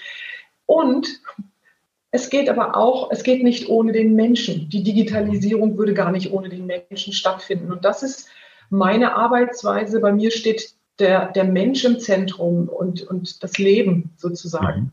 [0.66, 1.20] und
[2.12, 4.70] es geht aber auch, es geht nicht ohne den Menschen.
[4.70, 7.72] Die Digitalisierung würde gar nicht ohne den Menschen stattfinden.
[7.72, 8.28] Und das ist
[8.68, 9.98] meine Arbeitsweise.
[9.98, 14.80] Bei mir steht der, der Mensch im Zentrum und, und das Leben sozusagen.
[14.82, 14.92] Mhm.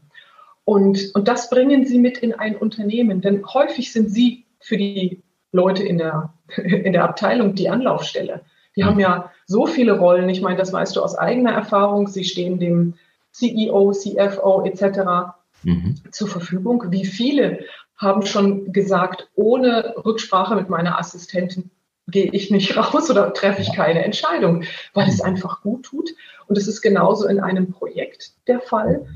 [0.66, 3.22] Und, und das bringen sie mit in ein Unternehmen.
[3.22, 8.42] Denn häufig sind sie für die Leute in der, in der Abteilung die Anlaufstelle.
[8.76, 10.30] Die haben ja so viele Rollen.
[10.30, 12.08] Ich meine, das weißt du aus eigener Erfahrung.
[12.08, 12.94] Sie stehen dem
[13.32, 15.34] CEO, CFO etc.
[15.64, 15.96] Mhm.
[16.12, 16.92] zur Verfügung.
[16.92, 17.66] Wie viele
[17.98, 21.72] haben schon gesagt, ohne Rücksprache mit meiner Assistentin
[22.08, 26.12] gehe ich nicht raus oder treffe ich keine Entscheidung, weil es einfach gut tut.
[26.48, 29.08] Und es ist genauso in einem Projekt der Fall.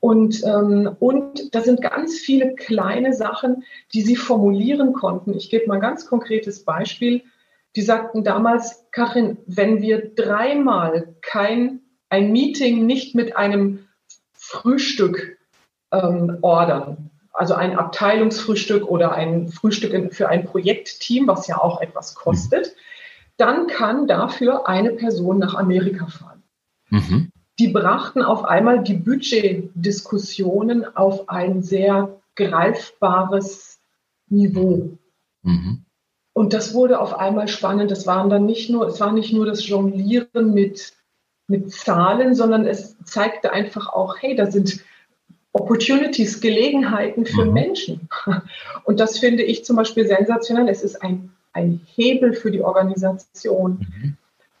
[0.00, 5.34] Und, ähm, und da sind ganz viele kleine Sachen, die sie formulieren konnten.
[5.34, 7.22] Ich gebe mal ein ganz konkretes Beispiel.
[7.74, 13.86] Die sagten damals, Karin, wenn wir dreimal kein ein Meeting nicht mit einem
[14.32, 15.38] Frühstück
[15.92, 22.14] ähm, ordern, also ein Abteilungsfrühstück oder ein Frühstück für ein Projektteam, was ja auch etwas
[22.14, 22.74] kostet,
[23.36, 26.42] dann kann dafür eine Person nach Amerika fahren.
[26.90, 33.80] Mhm die brachten auf einmal die Budgetdiskussionen auf ein sehr greifbares
[34.28, 34.98] Niveau.
[35.42, 35.84] Mhm.
[36.34, 37.90] Und das wurde auf einmal spannend.
[37.90, 40.92] Das waren dann nicht nur, es war nicht nur das Jonglieren mit,
[41.46, 44.80] mit Zahlen, sondern es zeigte einfach auch, hey, da sind
[45.52, 47.52] Opportunities, Gelegenheiten für mhm.
[47.54, 48.08] Menschen.
[48.84, 50.68] Und das finde ich zum Beispiel sensationell.
[50.68, 53.78] Es ist ein, ein Hebel für die Organisation.
[53.78, 54.16] Mhm.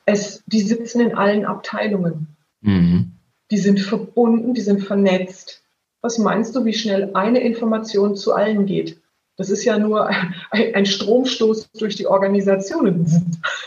[0.06, 2.35] Es, die sitzen in allen Abteilungen.
[2.66, 3.12] Mhm.
[3.50, 5.62] Die sind verbunden, die sind vernetzt.
[6.02, 9.00] Was meinst du, wie schnell eine Information zu allen geht?
[9.36, 10.08] Das ist ja nur
[10.50, 13.06] ein, Stromstoß durch die Organisation.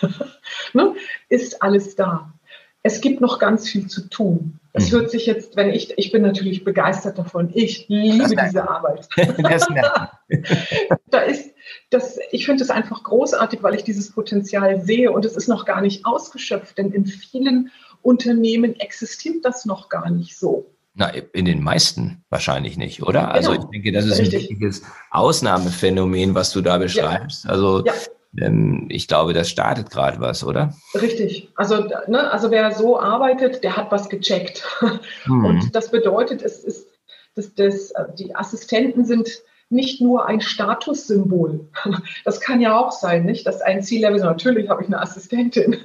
[0.73, 0.95] ne?
[1.29, 2.33] Ist alles da.
[2.81, 4.59] es gibt noch ganz viel zu tun.
[4.73, 4.97] Es mhm.
[4.97, 7.51] hört sich jetzt, wenn ich, ich bin natürlich begeistert davon.
[7.53, 9.07] Ich liebe diese Arbeit.
[11.07, 11.51] da ist,
[11.89, 15.65] das, ich finde es einfach großartig, weil ich dieses Potenzial sehe und es ist noch
[15.65, 20.71] gar nicht ausgeschöpft, denn in vielen Unternehmen existiert das noch gar nicht so.
[20.95, 23.31] Na, in den meisten wahrscheinlich nicht, oder?
[23.31, 23.61] Also genau.
[23.61, 24.35] Also ich denke, das ist Richtig.
[24.35, 24.81] ein wichtiges
[25.11, 27.45] Ausnahmephänomen, was du da beschreibst.
[27.45, 27.51] Ja.
[27.51, 27.93] Also ja.
[28.37, 30.75] Ähm, ich glaube, das startet gerade was, oder?
[30.93, 31.49] Richtig.
[31.55, 34.63] Also, ne, also wer so arbeitet, der hat was gecheckt.
[35.25, 35.45] Mhm.
[35.45, 36.87] Und das bedeutet, es ist,
[37.35, 41.69] dass das, die Assistenten sind nicht nur ein Statussymbol.
[42.25, 43.45] Das kann ja auch sein, nicht?
[43.45, 45.77] Dass ein C-Level, natürlich habe ich eine Assistentin.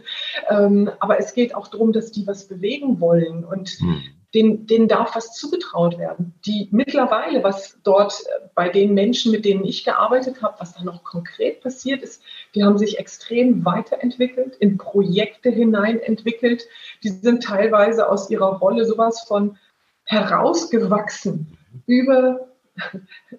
[0.48, 3.44] Ähm, aber es geht auch darum, dass die was bewegen wollen.
[3.44, 4.02] Und mhm
[4.34, 6.34] denen, denen darf was zugetraut werden.
[6.44, 10.82] Die mittlerweile, was dort äh, bei den Menschen, mit denen ich gearbeitet habe, was da
[10.82, 12.22] noch konkret passiert ist,
[12.54, 16.64] die haben sich extrem weiterentwickelt, in Projekte hinein entwickelt.
[17.02, 19.56] Die sind teilweise aus ihrer Rolle sowas von
[20.04, 22.48] herausgewachsen, über,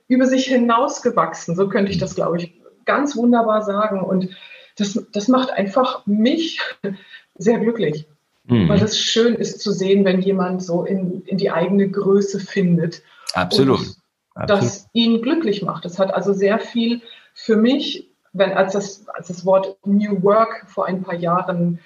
[0.07, 1.55] über sich hinausgewachsen.
[1.55, 2.53] So könnte ich das, glaube ich,
[2.85, 4.01] ganz wunderbar sagen.
[4.01, 4.29] Und
[4.77, 6.59] das, das macht einfach mich
[7.35, 8.07] sehr glücklich.
[8.45, 8.69] Mhm.
[8.69, 13.01] Weil es schön ist zu sehen, wenn jemand so in, in die eigene Größe findet.
[13.33, 13.95] Absolut.
[14.35, 14.63] Absolut.
[14.63, 15.85] Das ihn glücklich macht.
[15.85, 17.01] Das hat also sehr viel
[17.33, 21.79] für mich, wenn als das, als das Wort New Work vor ein paar Jahren,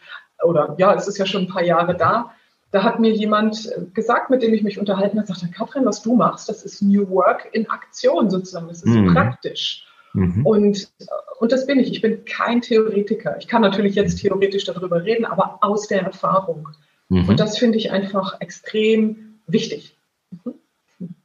[0.43, 2.31] oder ja, es ist ja schon ein paar Jahre da,
[2.71, 6.15] da hat mir jemand gesagt, mit dem ich mich unterhalten habe, sagte, Katrin, was du
[6.15, 9.13] machst, das ist New Work in Aktion sozusagen, das ist mhm.
[9.13, 9.85] praktisch.
[10.13, 10.45] Mhm.
[10.45, 10.91] Und,
[11.39, 11.91] und das bin ich.
[11.91, 13.37] Ich bin kein Theoretiker.
[13.39, 16.69] Ich kann natürlich jetzt theoretisch darüber reden, aber aus der Erfahrung.
[17.09, 17.29] Mhm.
[17.29, 19.97] Und das finde ich einfach extrem wichtig.
[20.43, 20.53] Mhm.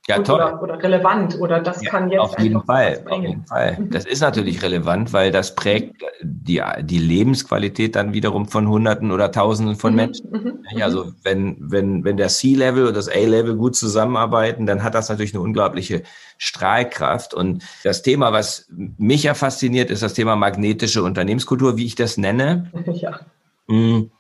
[0.06, 0.36] Ja, toll.
[0.36, 3.78] Oder, oder, relevant oder das ja, kann jetzt auf jeden Fall, auf jeden Fall.
[3.78, 3.90] Mhm.
[3.94, 9.32] Das ist natürlich relevant, weil das prägt die, die Lebensqualität dann wiederum von Hunderten oder
[9.32, 9.96] Tausenden von mhm.
[9.96, 10.30] Menschen.
[10.30, 10.82] Mhm.
[10.82, 15.32] Also wenn, wenn, wenn der C-Level und das A-Level gut zusammenarbeiten, dann hat das natürlich
[15.32, 16.02] eine unglaubliche
[16.36, 17.32] Strahlkraft.
[17.32, 22.16] Und das Thema, was mich ja fasziniert, ist das Thema magnetische Unternehmenskultur, wie ich das
[22.16, 22.70] nenne.
[22.94, 23.20] Ja.
[23.66, 24.10] Mhm.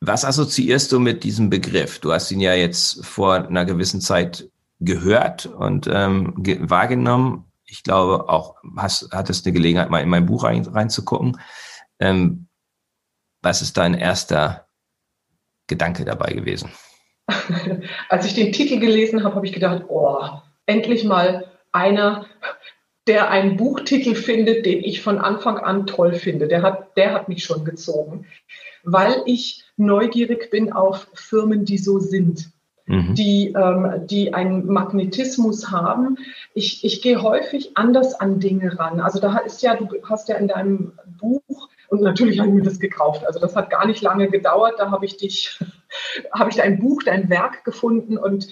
[0.00, 1.98] Was assoziierst du mit diesem Begriff?
[1.98, 4.48] Du hast ihn ja jetzt vor einer gewissen Zeit
[4.80, 7.44] gehört und ähm, ge wahrgenommen.
[7.64, 11.38] Ich glaube auch, hast, hattest eine Gelegenheit, mal in mein Buch rein, reinzugucken.
[12.00, 12.48] Ähm,
[13.42, 14.66] was ist dein erster
[15.66, 16.70] Gedanke dabei gewesen?
[18.08, 20.28] Als ich den Titel gelesen habe, habe ich gedacht, oh,
[20.66, 22.26] endlich mal einer,
[23.06, 26.48] der einen Buchtitel findet, den ich von Anfang an toll finde.
[26.48, 28.26] Der hat, der hat mich schon gezogen,
[28.82, 32.50] weil ich neugierig bin auf Firmen, die so sind
[32.90, 33.14] mhm.
[33.14, 36.18] die, ähm, die einen Magnetismus haben.
[36.54, 39.00] Ich, ich gehe häufig anders an Dinge ran.
[39.00, 42.62] Also da ist ja, du hast ja in deinem Buch und natürlich habe ich mir
[42.62, 43.26] das gekauft.
[43.26, 44.74] Also das hat gar nicht lange gedauert.
[44.78, 45.58] Da habe ich dich,
[46.32, 48.48] habe ich dein Buch, dein Werk gefunden und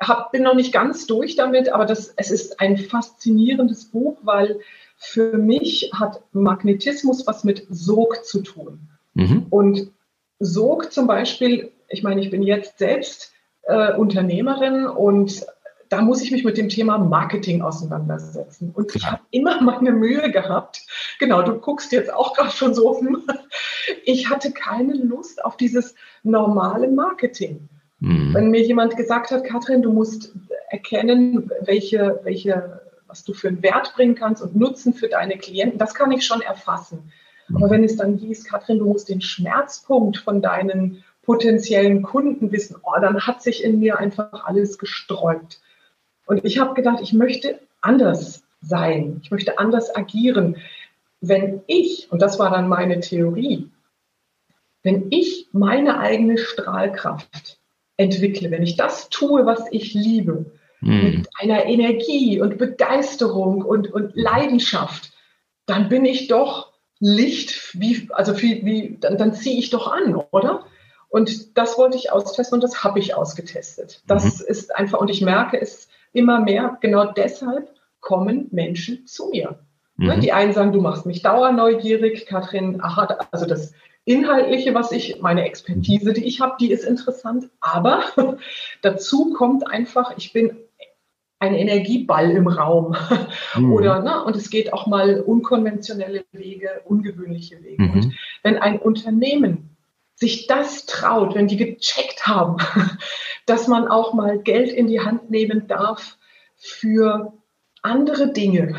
[0.00, 4.60] hab, bin noch nicht ganz durch damit, aber das, es ist ein faszinierendes Buch, weil
[4.96, 8.88] für mich hat Magnetismus was mit Sog zu tun.
[9.14, 9.46] Mhm.
[9.50, 9.92] Und
[10.40, 13.33] Sog zum Beispiel, ich meine, ich bin jetzt selbst
[13.66, 15.46] äh, Unternehmerin und
[15.88, 18.72] da muss ich mich mit dem Thema Marketing auseinandersetzen.
[18.74, 20.82] Und ich habe immer meine Mühe gehabt.
[21.18, 23.00] Genau, du guckst jetzt auch gerade schon so.
[24.04, 27.68] Ich hatte keine Lust auf dieses normale Marketing.
[28.00, 28.34] Mhm.
[28.34, 30.34] Wenn mir jemand gesagt hat, Katrin, du musst
[30.70, 35.78] erkennen, welche, welche, was du für einen Wert bringen kannst und Nutzen für deine Klienten,
[35.78, 37.12] das kann ich schon erfassen.
[37.48, 37.56] Mhm.
[37.56, 42.76] Aber wenn es dann hieß, Katrin, du musst den Schmerzpunkt von deinen potenziellen Kunden wissen,
[42.82, 45.60] oh, dann hat sich in mir einfach alles gesträubt.
[46.26, 50.56] Und ich habe gedacht, ich möchte anders sein, ich möchte anders agieren.
[51.20, 53.70] Wenn ich, und das war dann meine Theorie,
[54.82, 57.58] wenn ich meine eigene Strahlkraft
[57.96, 60.46] entwickle, wenn ich das tue, was ich liebe,
[60.80, 61.04] hm.
[61.04, 65.12] mit einer Energie und Begeisterung und, und Leidenschaft,
[65.66, 70.14] dann bin ich doch Licht, wie, also wie, wie dann, dann ziehe ich doch an,
[70.30, 70.66] oder?
[71.14, 74.02] Und das wollte ich austesten und das habe ich ausgetestet.
[74.08, 74.46] Das mhm.
[74.48, 79.60] ist einfach, und ich merke es immer mehr, genau deshalb kommen Menschen zu mir.
[79.96, 80.20] Ne, mhm.
[80.20, 83.74] Die einen sagen, du machst mich dauerneugierig, Katrin, aha, also das
[84.04, 88.02] Inhaltliche, was ich, meine Expertise, die ich habe, die ist interessant, aber
[88.82, 90.56] dazu kommt einfach, ich bin
[91.38, 92.96] ein Energieball im Raum.
[93.54, 93.72] Mhm.
[93.72, 97.84] Oder, ne, und es geht auch mal unkonventionelle Wege, ungewöhnliche Wege.
[97.84, 97.92] Mhm.
[97.92, 99.73] Und wenn ein Unternehmen
[100.24, 102.56] sich das traut, wenn die gecheckt haben,
[103.46, 106.16] dass man auch mal Geld in die Hand nehmen darf
[106.56, 107.34] für
[107.82, 108.74] andere Dinge.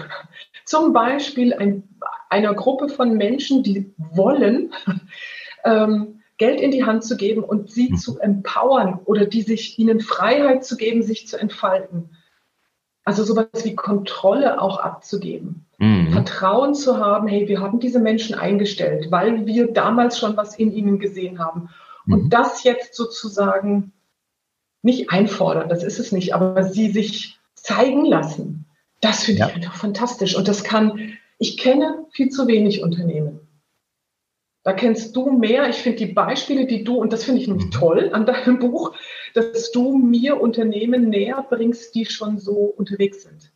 [0.66, 1.88] Zum Beispiel ein,
[2.30, 4.74] einer Gruppe von Menschen, die wollen,
[5.64, 7.98] ähm, Geld in die Hand zu geben und sie mhm.
[7.98, 12.18] zu empowern oder die sich ihnen Freiheit zu geben, sich zu entfalten.
[13.04, 15.65] Also sowas wie Kontrolle auch abzugeben.
[15.78, 16.12] Mhm.
[16.12, 20.72] Vertrauen zu haben, hey, wir haben diese Menschen eingestellt, weil wir damals schon was in
[20.72, 21.70] ihnen gesehen haben.
[22.08, 22.30] Und mhm.
[22.30, 23.92] das jetzt sozusagen
[24.82, 28.66] nicht einfordern, das ist es nicht, aber sie sich zeigen lassen.
[29.02, 29.48] Das finde ja.
[29.50, 30.36] ich einfach fantastisch.
[30.36, 33.40] Und das kann, ich kenne viel zu wenig Unternehmen.
[34.64, 35.70] Da kennst du mehr.
[35.70, 37.72] Ich finde die Beispiele, die du, und das finde ich nämlich mhm.
[37.72, 38.96] toll an deinem Buch,
[39.34, 43.52] dass du mir Unternehmen näher bringst, die schon so unterwegs sind.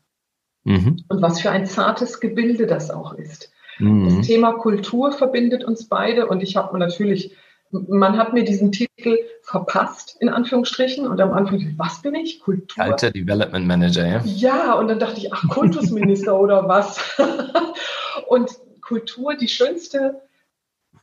[0.69, 1.03] Mhm.
[1.07, 3.51] Und was für ein zartes Gebilde das auch ist.
[3.79, 4.17] Mhm.
[4.17, 7.35] Das Thema Kultur verbindet uns beide und ich habe natürlich,
[7.71, 12.39] man hat mir diesen Titel verpasst, in Anführungsstrichen, und am Anfang, was bin ich?
[12.39, 12.83] Kultur.
[12.83, 14.21] Alter Development Manager, ja?
[14.25, 17.17] Ja, und dann dachte ich, ach, Kultusminister oder was?
[18.27, 18.51] und
[18.81, 20.21] Kultur, die schönste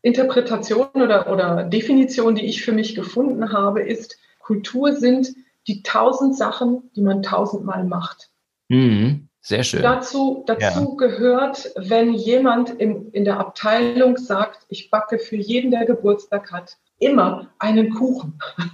[0.02, 5.34] Interpretation oder, oder Definition, die ich für mich gefunden habe, ist, Kultur sind
[5.66, 8.30] die tausend Sachen, die man tausendmal macht.
[8.68, 9.82] Mhm, sehr schön.
[9.82, 11.06] Dazu, dazu ja.
[11.06, 16.76] gehört, wenn jemand in, in der Abteilung sagt, ich backe für jeden, der Geburtstag hat,
[16.98, 18.40] immer einen Kuchen.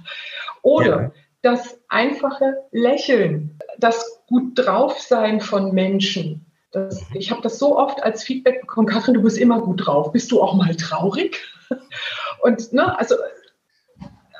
[0.63, 1.11] Oder ja.
[1.43, 8.01] das einfache Lächeln, das gut drauf sein von Menschen, das, ich habe das so oft
[8.01, 10.11] als Feedback bekommen, Katrin, du bist immer gut drauf.
[10.11, 11.39] Bist du auch mal traurig?
[12.41, 13.13] Und ne, also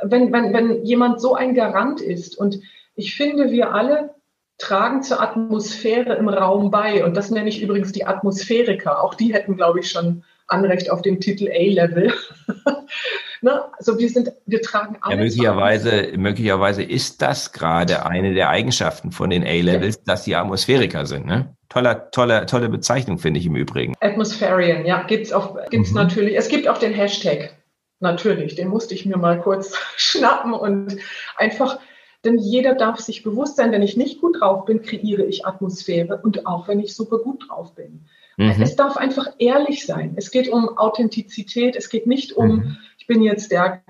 [0.02, 2.60] wenn, wenn, wenn jemand so ein Garant ist und
[2.96, 4.13] ich finde, wir alle
[4.58, 9.04] tragen zur Atmosphäre im Raum bei und das nenne ich übrigens die Atmosphäriker.
[9.04, 12.14] Auch die hätten, glaube ich, schon Anrecht auf den Titel A-Level.
[13.42, 13.64] ne?
[13.78, 15.16] Also wir sind, wir tragen alle.
[15.16, 20.02] Ja, möglicherweise, möglicherweise ist das gerade eine der Eigenschaften von den A-Levels, ja.
[20.06, 21.26] dass sie Atmosphäriker sind.
[21.26, 21.56] Ne?
[21.70, 23.96] Toller, tolle, tolle Bezeichnung, finde ich im Übrigen.
[24.00, 25.34] Atmospherian, ja, gibt es
[25.70, 25.96] gibt's mhm.
[25.96, 26.38] natürlich.
[26.38, 27.56] Es gibt auch den Hashtag,
[28.00, 28.56] natürlich.
[28.56, 30.98] Den musste ich mir mal kurz schnappen und
[31.38, 31.80] einfach,
[32.24, 36.20] denn jeder darf sich bewusst sein, wenn ich nicht gut drauf bin, kreiere ich Atmosphäre
[36.24, 38.06] und auch wenn ich super gut drauf bin.
[38.38, 38.62] Mhm.
[38.62, 40.14] Es darf einfach ehrlich sein.
[40.16, 41.76] Es geht um Authentizität.
[41.76, 42.78] Es geht nicht um, mhm.
[42.98, 43.82] ich bin jetzt der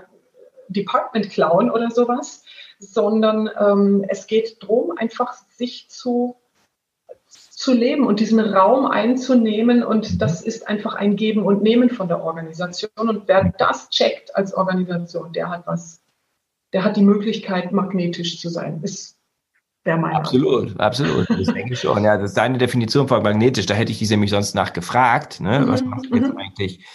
[0.68, 2.44] Department Clown oder sowas,
[2.80, 6.36] sondern ähm, es geht darum, einfach sich zu
[7.64, 9.84] zu leben und diesen Raum einzunehmen.
[9.84, 12.92] Und das ist einfach ein Geben und Nehmen von der Organisation.
[12.96, 16.03] Und wer das checkt als Organisation, der hat was,
[16.74, 18.82] der hat die Möglichkeit, magnetisch zu sein.
[18.84, 19.18] Ist
[19.84, 21.30] wäre meine Absolut, absolut.
[21.30, 22.04] Das denke ich schon.
[22.04, 23.66] Ja, das ist deine Definition von magnetisch.
[23.66, 25.42] Da hätte ich diese nämlich sonst nachgefragt.
[25.42, 25.60] Ne?
[25.60, 26.38] Mhm, was machst du jetzt mhm.
[26.38, 26.86] eigentlich?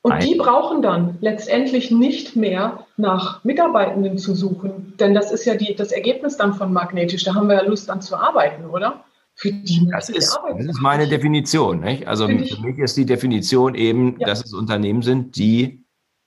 [0.00, 5.54] Und die brauchen dann letztendlich nicht mehr nach Mitarbeitenden zu suchen, denn das ist ja
[5.54, 7.24] die, das Ergebnis dann von magnetisch.
[7.24, 9.04] Da haben wir ja Lust an zu arbeiten, oder?
[9.38, 11.80] für die das ist, das ist meine Definition.
[11.80, 12.08] Nicht?
[12.08, 14.26] Also Find für mich ist die Definition eben, ja.
[14.26, 15.84] dass es Unternehmen sind, die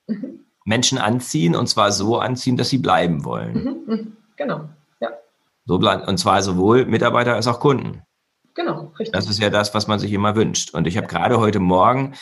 [0.07, 0.40] mhm.
[0.65, 3.53] Menschen anziehen und zwar so anziehen, dass sie bleiben wollen.
[3.53, 3.93] Mhm.
[3.93, 4.17] mhm.
[4.37, 5.09] Genau, ja.
[5.65, 8.01] So bleiben, und zwar sowohl Mitarbeiter als auch Kunden.
[8.55, 9.11] Genau, richtig.
[9.11, 10.73] Das ist ja das, was man sich immer wünscht.
[10.73, 12.15] Und ich habe gerade heute Morgen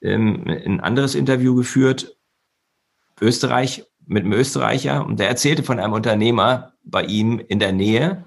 [0.00, 2.16] ähm, ein anderes Interview geführt,
[3.20, 8.24] Österreich, mit einem Österreicher, und der erzählte von einem Unternehmer bei ihm in der Nähe,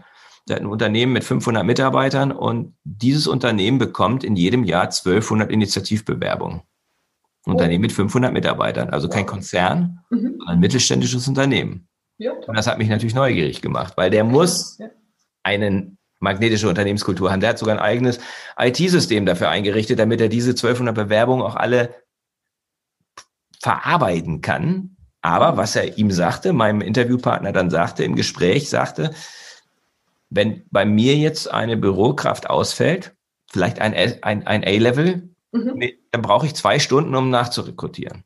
[0.48, 5.50] der hat ein Unternehmen mit 500 Mitarbeitern und dieses Unternehmen bekommt in jedem Jahr 1200
[5.50, 6.62] Initiativbewerbungen.
[7.46, 7.52] Oh.
[7.52, 10.22] Unternehmen mit 500 Mitarbeitern, also kein Konzern, mhm.
[10.22, 11.88] sondern ein mittelständisches Unternehmen.
[12.18, 14.90] Ja, und das hat mich natürlich neugierig gemacht, weil der muss ja.
[15.42, 17.40] einen magnetische Unternehmenskultur haben.
[17.40, 18.20] Der hat sogar ein eigenes
[18.60, 21.96] IT-System dafür eingerichtet, damit er diese 1200 Bewerbungen auch alle
[23.60, 24.98] verarbeiten kann.
[25.22, 29.14] Aber was er ihm sagte, meinem Interviewpartner dann sagte im Gespräch, sagte,
[30.30, 33.16] wenn bei mir jetzt eine Bürokraft ausfällt,
[33.52, 35.82] vielleicht ein, ein, ein A-Level, mhm.
[36.12, 38.24] Dann brauche ich zwei Stunden, um nachzurekrutieren.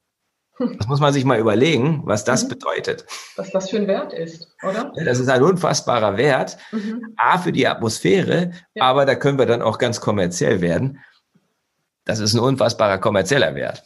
[0.57, 0.77] Hm.
[0.77, 2.49] Das muss man sich mal überlegen, was das mhm.
[2.49, 3.05] bedeutet.
[3.35, 4.93] Was das für ein Wert ist, oder?
[5.03, 6.57] Das ist ein unfassbarer Wert.
[6.71, 7.13] Mhm.
[7.17, 8.83] A, für die Atmosphäre, ja.
[8.83, 10.99] aber da können wir dann auch ganz kommerziell werden.
[12.05, 13.83] Das ist ein unfassbarer kommerzieller Wert.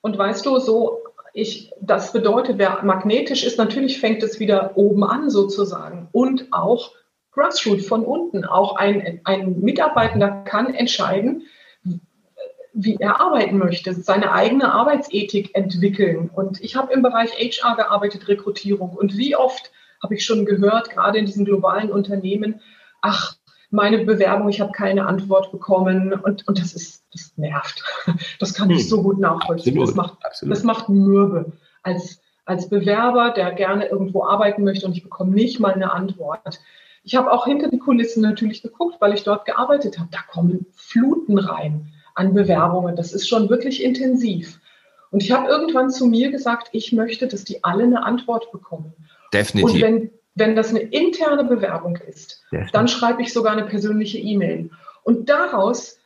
[0.00, 1.00] Und weißt du, so,
[1.34, 6.08] ich, das bedeutet, wer magnetisch ist, natürlich fängt es wieder oben an sozusagen.
[6.12, 6.92] Und auch
[7.32, 8.44] Grassroot von unten.
[8.44, 11.42] Auch ein, ein Mitarbeitender kann entscheiden,
[12.84, 16.30] wie er arbeiten möchte, seine eigene Arbeitsethik entwickeln.
[16.32, 18.90] Und ich habe im Bereich HR gearbeitet, Rekrutierung.
[18.90, 19.70] Und wie oft
[20.02, 22.60] habe ich schon gehört, gerade in diesen globalen Unternehmen,
[23.02, 23.36] ach,
[23.70, 26.12] meine Bewerbung, ich habe keine Antwort bekommen.
[26.12, 27.84] Und, und das ist, das nervt.
[28.38, 28.88] Das kann ich hm.
[28.88, 29.78] so gut nachvollziehen.
[29.78, 30.56] Absolut, das, macht, absolut.
[30.56, 31.52] das macht mürbe.
[31.82, 36.60] Als, als Bewerber, der gerne irgendwo arbeiten möchte und ich bekomme nicht mal eine Antwort.
[37.02, 40.08] Ich habe auch hinter die Kulissen natürlich geguckt, weil ich dort gearbeitet habe.
[40.10, 42.94] Da kommen Fluten rein an Bewerbungen.
[42.96, 44.60] Das ist schon wirklich intensiv.
[45.10, 48.92] Und ich habe irgendwann zu mir gesagt, ich möchte, dass die alle eine Antwort bekommen.
[49.32, 49.74] Definitiv.
[49.74, 52.72] Und wenn, wenn das eine interne Bewerbung ist, Definitiv.
[52.72, 54.70] dann schreibe ich sogar eine persönliche E-Mail.
[55.02, 55.98] Und daraus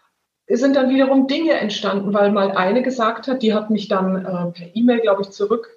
[0.49, 4.53] sind dann wiederum Dinge entstanden, weil mal eine gesagt hat, die hat mich dann äh,
[4.53, 5.69] per E-Mail, glaube ich, zurück,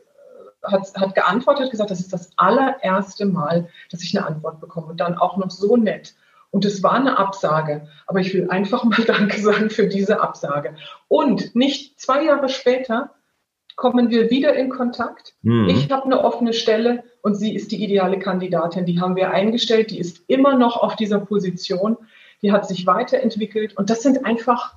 [0.64, 4.88] äh, hat, hat geantwortet, gesagt, das ist das allererste Mal, dass ich eine Antwort bekomme
[4.88, 6.16] und dann auch noch so nett.
[6.50, 10.76] Und es war eine Absage, aber ich will einfach mal Danke sagen für diese Absage.
[11.08, 13.12] Und nicht zwei Jahre später
[13.76, 15.36] kommen wir wieder in Kontakt.
[15.44, 15.70] Mhm.
[15.70, 18.86] Ich habe eine offene Stelle und sie ist die ideale Kandidatin.
[18.86, 21.98] Die haben wir eingestellt, die ist immer noch auf dieser Position
[22.42, 23.76] die hat sich weiterentwickelt.
[23.78, 24.76] Und das sind einfach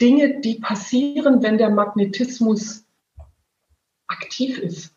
[0.00, 2.84] Dinge, die passieren, wenn der Magnetismus
[4.06, 4.96] aktiv ist.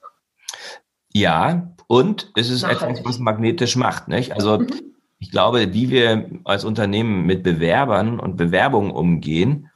[1.14, 3.00] Ja, und es ist Nachhaltig.
[3.00, 4.08] etwas, was magnetisch macht.
[4.08, 4.32] Nicht?
[4.34, 4.93] Also mhm.
[5.24, 9.70] Ich glaube, wie wir als Unternehmen mit Bewerbern und Bewerbungen umgehen,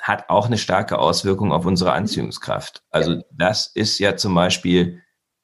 [0.00, 1.92] hat auch eine starke Auswirkung auf unsere.
[1.92, 2.82] Anziehungskraft.
[2.90, 5.02] Also das ist ja zum Beispiel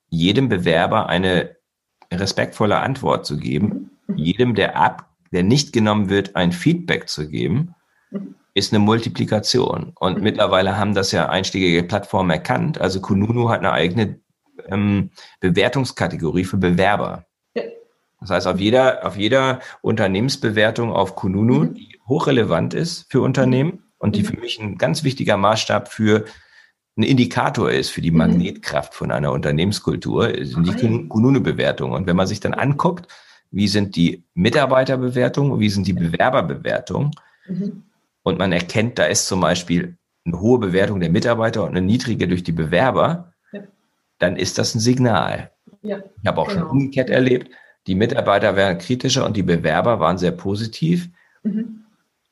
[0.08, 1.56] jedem Bewerber eine
[2.10, 7.74] respektvolle Antwort zu geben, jedem, der ab, der nicht genommen wird, ein Feedback zu geben,
[8.54, 9.92] ist eine Multiplikation.
[10.00, 12.80] Und mittlerweile haben das ja einstiegige Plattformen erkannt.
[12.80, 14.20] Also Kununu hat eine eigene
[14.68, 17.26] ähm, Bewertungskategorie für Bewerber.
[18.20, 21.74] Das heißt, auf jeder, auf jeder Unternehmensbewertung auf Kununu, mhm.
[21.74, 24.26] die hochrelevant ist für Unternehmen und die mhm.
[24.26, 26.24] für mich ein ganz wichtiger Maßstab für
[26.96, 28.18] ein Indikator ist für die mhm.
[28.18, 31.94] Magnetkraft von einer Unternehmenskultur, sind die Kununu-Bewertungen.
[31.94, 33.06] Und wenn man sich dann anguckt,
[33.50, 37.10] wie sind die Mitarbeiterbewertungen, wie sind die Bewerberbewertungen.
[37.46, 37.84] Mhm.
[38.22, 42.28] Und man erkennt, da ist zum Beispiel eine hohe Bewertung der Mitarbeiter und eine niedrige
[42.28, 43.62] durch die Bewerber, ja.
[44.18, 45.50] dann ist das ein Signal.
[45.82, 46.60] Ja, ich habe auch genau.
[46.60, 47.50] schon umgekehrt erlebt,
[47.86, 51.08] die Mitarbeiter wären kritischer und die Bewerber waren sehr positiv.
[51.42, 51.84] Mhm.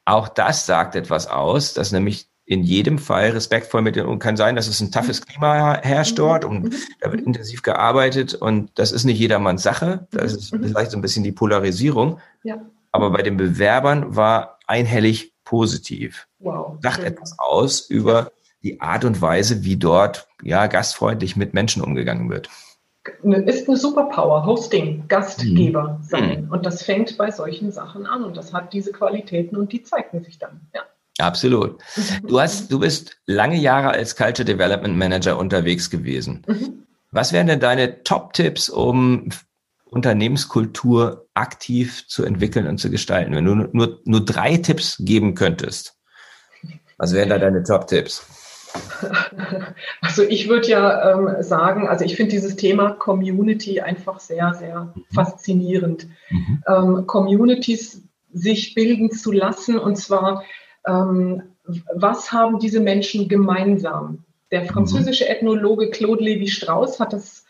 [0.05, 4.38] Auch das sagt etwas aus, dass nämlich in jedem Fall respektvoll mit den, und kann
[4.38, 6.74] sein, dass es ein toughes Klima herrscht dort und mhm.
[7.01, 10.07] da wird intensiv gearbeitet und das ist nicht jedermanns Sache.
[10.12, 10.64] Das ist mhm.
[10.64, 12.20] vielleicht so ein bisschen die Polarisierung.
[12.42, 12.59] Ja.
[12.90, 16.26] Aber bei den Bewerbern war einhellig positiv.
[16.38, 16.78] Wow.
[16.82, 18.32] Sagt etwas aus über
[18.62, 22.49] die Art und Weise, wie dort ja gastfreundlich mit Menschen umgegangen wird.
[23.22, 26.03] Ist eine Superpower, Hosting, Gastgeber mhm.
[26.03, 26.44] sein.
[26.44, 26.53] Mhm.
[26.53, 30.22] Und das fängt bei solchen Sachen an und das hat diese Qualitäten und die zeigen
[30.22, 30.61] sich dann.
[30.74, 30.82] Ja.
[31.18, 31.80] Absolut.
[32.22, 36.44] Du hast, du bist lange Jahre als Culture Development Manager unterwegs gewesen.
[36.46, 36.86] Mhm.
[37.11, 39.30] Was wären denn deine Top-Tipps, um
[39.84, 43.34] Unternehmenskultur aktiv zu entwickeln und zu gestalten?
[43.34, 45.96] Wenn du nur, nur drei Tipps geben könntest,
[46.99, 48.26] was wären da deine Top-Tipps?
[50.01, 54.93] Also ich würde ja ähm, sagen, also ich finde dieses Thema Community einfach sehr, sehr
[54.95, 55.05] mhm.
[55.14, 56.09] faszinierend.
[56.31, 56.62] Mhm.
[56.66, 58.03] Ähm, Communities
[58.33, 60.45] sich bilden zu lassen und zwar
[60.87, 61.43] ähm,
[61.95, 64.25] was haben diese Menschen gemeinsam?
[64.51, 64.69] Der mhm.
[64.69, 67.45] französische Ethnologe Claude Lévi-Strauss hat das,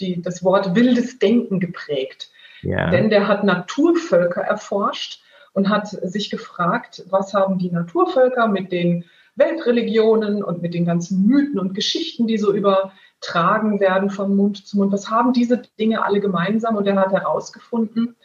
[0.00, 2.30] die, das Wort wildes Denken geprägt.
[2.62, 2.90] Ja.
[2.90, 5.20] Denn der hat Naturvölker erforscht
[5.52, 9.04] und hat sich gefragt, was haben die Naturvölker mit den
[9.36, 14.76] Weltreligionen und mit den ganzen Mythen und Geschichten, die so übertragen werden von Mund zu
[14.76, 16.76] Mund, was haben diese Dinge alle gemeinsam?
[16.76, 18.16] Und er hat herausgefunden,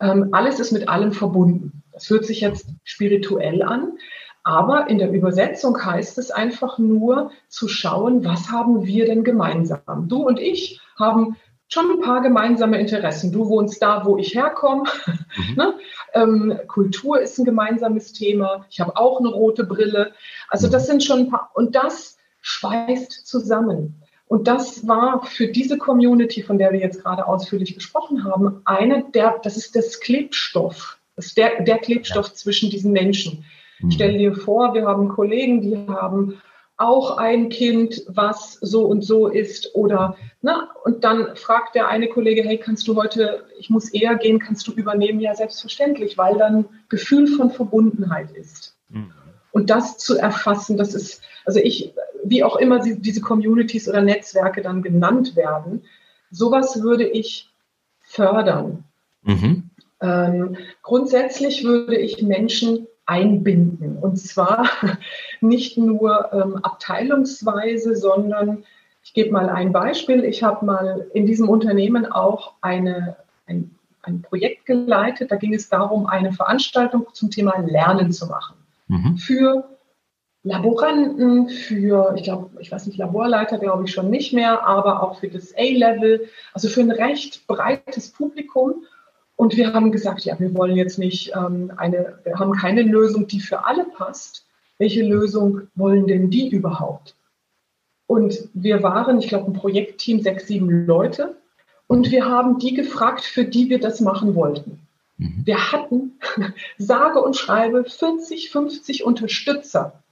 [0.00, 1.82] ähm, alles ist mit allem verbunden.
[1.92, 3.92] Das hört sich jetzt spirituell an,
[4.42, 10.08] aber in der Übersetzung heißt es einfach nur zu schauen, was haben wir denn gemeinsam?
[10.08, 11.36] Du und ich haben
[11.72, 13.32] schon ein paar gemeinsame Interessen.
[13.32, 14.84] Du wohnst da, wo ich herkomme.
[15.36, 15.54] Mhm.
[15.56, 15.74] ne?
[16.12, 18.66] ähm, Kultur ist ein gemeinsames Thema.
[18.70, 20.12] Ich habe auch eine rote Brille.
[20.48, 21.50] Also das sind schon ein paar.
[21.54, 24.02] Und das schweißt zusammen.
[24.26, 29.04] Und das war für diese Community, von der wir jetzt gerade ausführlich gesprochen haben, eine
[29.14, 32.34] der, das ist das Klebstoff, das ist der, der Klebstoff ja.
[32.34, 33.44] zwischen diesen Menschen.
[33.80, 33.90] Mhm.
[33.90, 36.40] Stell dir vor, wir haben Kollegen, die haben
[36.82, 42.08] auch ein Kind, was so und so ist oder ne, und dann fragt der eine
[42.08, 45.20] Kollege, hey, kannst du heute, ich muss eher gehen, kannst du übernehmen?
[45.20, 48.76] Ja, selbstverständlich, weil dann Gefühl von Verbundenheit ist.
[48.88, 49.12] Mhm.
[49.52, 54.62] Und das zu erfassen, das ist, also ich, wie auch immer diese Communities oder Netzwerke
[54.62, 55.84] dann genannt werden,
[56.30, 57.50] sowas würde ich
[58.00, 58.84] fördern.
[59.22, 59.70] Mhm.
[60.00, 64.68] Ähm, grundsätzlich würde ich Menschen einbinden und zwar
[65.40, 68.64] nicht nur ähm, abteilungsweise, sondern
[69.02, 70.24] ich gebe mal ein Beispiel.
[70.24, 75.32] Ich habe mal in diesem Unternehmen auch eine, ein, ein Projekt geleitet.
[75.32, 78.56] Da ging es darum, eine Veranstaltung zum Thema Lernen zu machen.
[78.86, 79.16] Mhm.
[79.16, 79.64] Für
[80.44, 85.20] Laboranten, für, ich glaube, ich weiß nicht, Laborleiter glaube ich schon nicht mehr, aber auch
[85.20, 88.84] für das A-Level, also für ein recht breites Publikum.
[89.36, 93.26] Und wir haben gesagt, ja, wir wollen jetzt nicht ähm, eine, wir haben keine Lösung,
[93.26, 94.46] die für alle passt.
[94.78, 97.16] Welche Lösung wollen denn die überhaupt?
[98.06, 101.36] Und wir waren, ich glaube, ein Projektteam, sechs, sieben Leute.
[101.86, 104.80] Und wir haben die gefragt, für die wir das machen wollten.
[105.18, 105.42] Mhm.
[105.44, 106.18] Wir hatten,
[106.78, 110.02] sage und schreibe, 40, 50 Unterstützer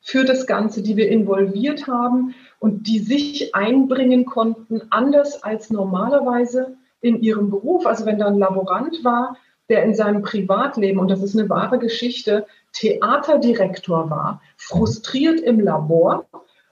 [0.00, 6.76] für das Ganze, die wir involviert haben und die sich einbringen konnten, anders als normalerweise
[7.00, 7.86] in ihrem Beruf.
[7.86, 9.36] Also wenn da ein Laborant war,
[9.68, 16.26] der in seinem Privatleben, und das ist eine wahre Geschichte, Theaterdirektor war, frustriert im Labor,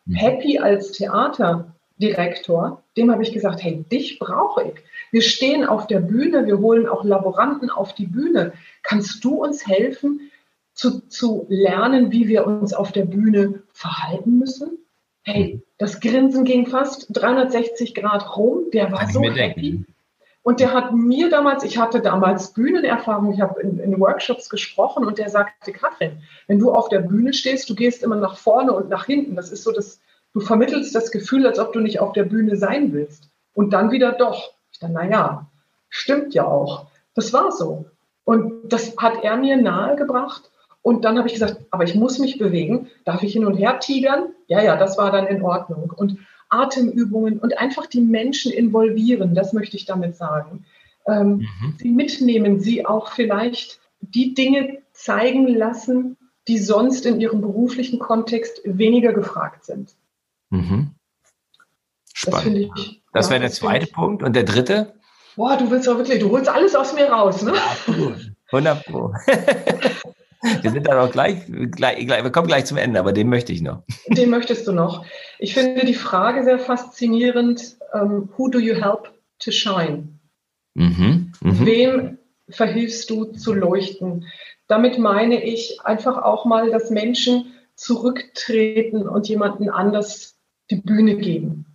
[0.04, 0.14] mhm.
[0.14, 4.74] happy als Theaterdirektor, dem habe ich gesagt, hey, dich brauche ich.
[5.12, 8.52] Wir stehen auf der Bühne, wir holen auch Laboranten auf die Bühne.
[8.82, 10.30] Kannst du uns helfen,
[10.72, 14.78] zu, zu lernen, wie wir uns auf der Bühne verhalten müssen?
[15.22, 15.62] Hey, mhm.
[15.78, 18.70] das Grinsen ging fast 360 Grad rum.
[18.72, 19.70] Der war Kann so happy.
[19.70, 19.95] Denken.
[20.46, 25.04] Und der hat mir damals, ich hatte damals Bühnenerfahrung, ich habe in, in, Workshops gesprochen
[25.04, 28.72] und der sagte, Katrin, wenn du auf der Bühne stehst, du gehst immer nach vorne
[28.72, 29.34] und nach hinten.
[29.34, 29.98] Das ist so, dass
[30.34, 33.28] du vermittelst das Gefühl, als ob du nicht auf der Bühne sein willst.
[33.54, 34.52] Und dann wieder doch.
[34.70, 35.46] Ich dachte, naja,
[35.88, 36.86] stimmt ja auch.
[37.16, 37.86] Das war so.
[38.22, 40.48] Und das hat er mir nahegebracht.
[40.80, 42.88] Und dann habe ich gesagt, aber ich muss mich bewegen.
[43.04, 44.28] Darf ich hin und her tigern?
[44.46, 45.92] Ja, ja, das war dann in Ordnung.
[45.96, 50.64] Und Atemübungen und einfach die Menschen involvieren, das möchte ich damit sagen.
[51.06, 51.74] Ähm, mhm.
[51.78, 56.16] Sie mitnehmen, sie auch vielleicht die Dinge zeigen lassen,
[56.48, 59.94] die sonst in ihrem beruflichen Kontext weniger gefragt sind.
[60.50, 60.92] Mhm.
[62.12, 62.70] Spannend.
[62.74, 64.22] Das, das wäre der zweite Punkt.
[64.22, 64.94] Und der dritte?
[65.34, 67.52] Boah, du willst doch wirklich, du holst alles aus mir raus, ne?
[67.54, 68.16] Ja,
[68.52, 69.12] 100 Pro.
[70.62, 73.52] Wir sind dann auch gleich, gleich, gleich, wir kommen gleich zum Ende, aber den möchte
[73.52, 73.82] ich noch.
[74.08, 75.04] Den möchtest du noch.
[75.38, 77.76] Ich finde die Frage sehr faszinierend.
[77.92, 80.08] Um, ähm, who do you help to shine?
[80.74, 81.66] Mhm, mh.
[81.66, 82.18] Wem
[82.48, 84.26] verhilfst du zu leuchten?
[84.68, 90.38] Damit meine ich einfach auch mal, dass Menschen zurücktreten und jemanden anders
[90.70, 91.66] die Bühne geben.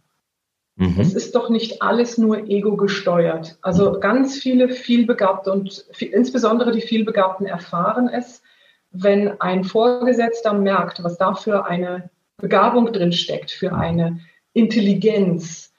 [0.76, 1.00] Mhm.
[1.00, 3.58] Es ist doch nicht alles nur ego gesteuert.
[3.62, 8.42] Also ganz viele vielbegabte und insbesondere die vielbegabten erfahren es,
[8.92, 14.20] wenn ein Vorgesetzter merkt, was da für eine Begabung drin steckt, für eine
[14.54, 15.74] Intelligenz,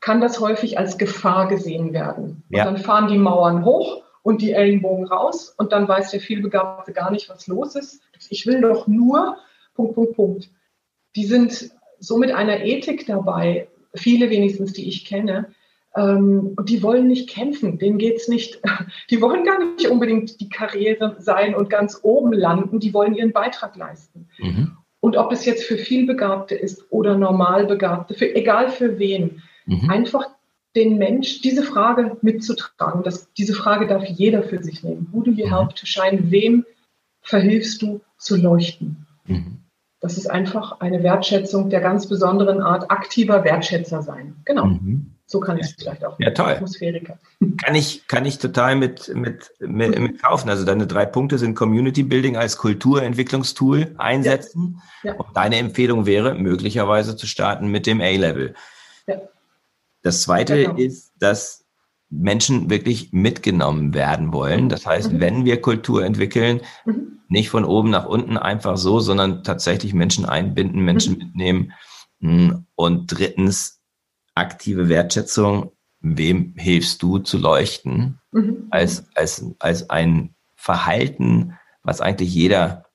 [0.00, 2.44] kann das häufig als Gefahr gesehen werden.
[2.50, 2.64] Ja.
[2.64, 7.10] Dann fahren die Mauern hoch und die Ellenbogen raus und dann weiß der vielbegabte gar
[7.10, 8.02] nicht, was los ist.
[8.30, 9.38] Ich will doch nur
[9.74, 10.50] Punkt, Punkt, Punkt.
[11.16, 15.52] Die sind so mit einer Ethik dabei, viele wenigstens, die ich kenne,
[15.96, 18.60] ähm, und die wollen nicht kämpfen, denen geht es nicht,
[19.10, 23.32] die wollen gar nicht unbedingt die Karriere sein und ganz oben landen, die wollen ihren
[23.32, 24.28] Beitrag leisten.
[24.38, 24.76] Mhm.
[25.00, 29.88] Und ob es jetzt für vielbegabte ist oder Normalbegabte, für, egal für wen, mhm.
[29.88, 30.26] einfach
[30.74, 33.02] den Mensch diese Frage mitzutragen.
[33.02, 35.08] Das, diese Frage darf jeder für sich nehmen.
[35.12, 35.54] Who do you mhm.
[35.54, 36.30] help to shine?
[36.30, 36.64] Wem
[37.22, 39.06] verhilfst du zu leuchten?
[39.26, 39.58] Mhm.
[40.00, 44.36] Das ist einfach eine Wertschätzung der ganz besonderen Art, aktiver Wertschätzer sein.
[44.44, 44.66] Genau.
[44.66, 45.17] Mhm.
[45.30, 46.18] So kann ich es vielleicht auch.
[46.18, 46.52] Ja, toll.
[46.52, 47.18] Atmosphäriker.
[47.58, 50.48] Kann ich, kann ich total mit, mit, mit, mit kaufen.
[50.48, 54.80] Also deine drei Punkte sind Community Building als Kulturentwicklungstool einsetzen.
[55.02, 55.10] Ja.
[55.10, 55.16] Ja.
[55.16, 58.54] Und deine Empfehlung wäre, möglicherweise zu starten mit dem A-Level.
[59.06, 59.20] Ja.
[60.02, 60.76] Das zweite genau.
[60.76, 61.66] ist, dass
[62.10, 64.68] Menschen wirklich mitgenommen werden wollen.
[64.68, 65.20] Das heißt, mhm.
[65.20, 67.20] wenn wir Kultur entwickeln, mhm.
[67.28, 71.18] nicht von oben nach unten einfach so, sondern tatsächlich Menschen einbinden, Menschen mhm.
[71.18, 71.72] mitnehmen.
[72.20, 73.77] Hm, und drittens,
[74.38, 75.72] aktive Wertschätzung.
[76.00, 78.20] Wem hilfst du zu leuchten?
[78.32, 78.68] Mhm.
[78.70, 82.86] Als, als, als ein Verhalten, was eigentlich jeder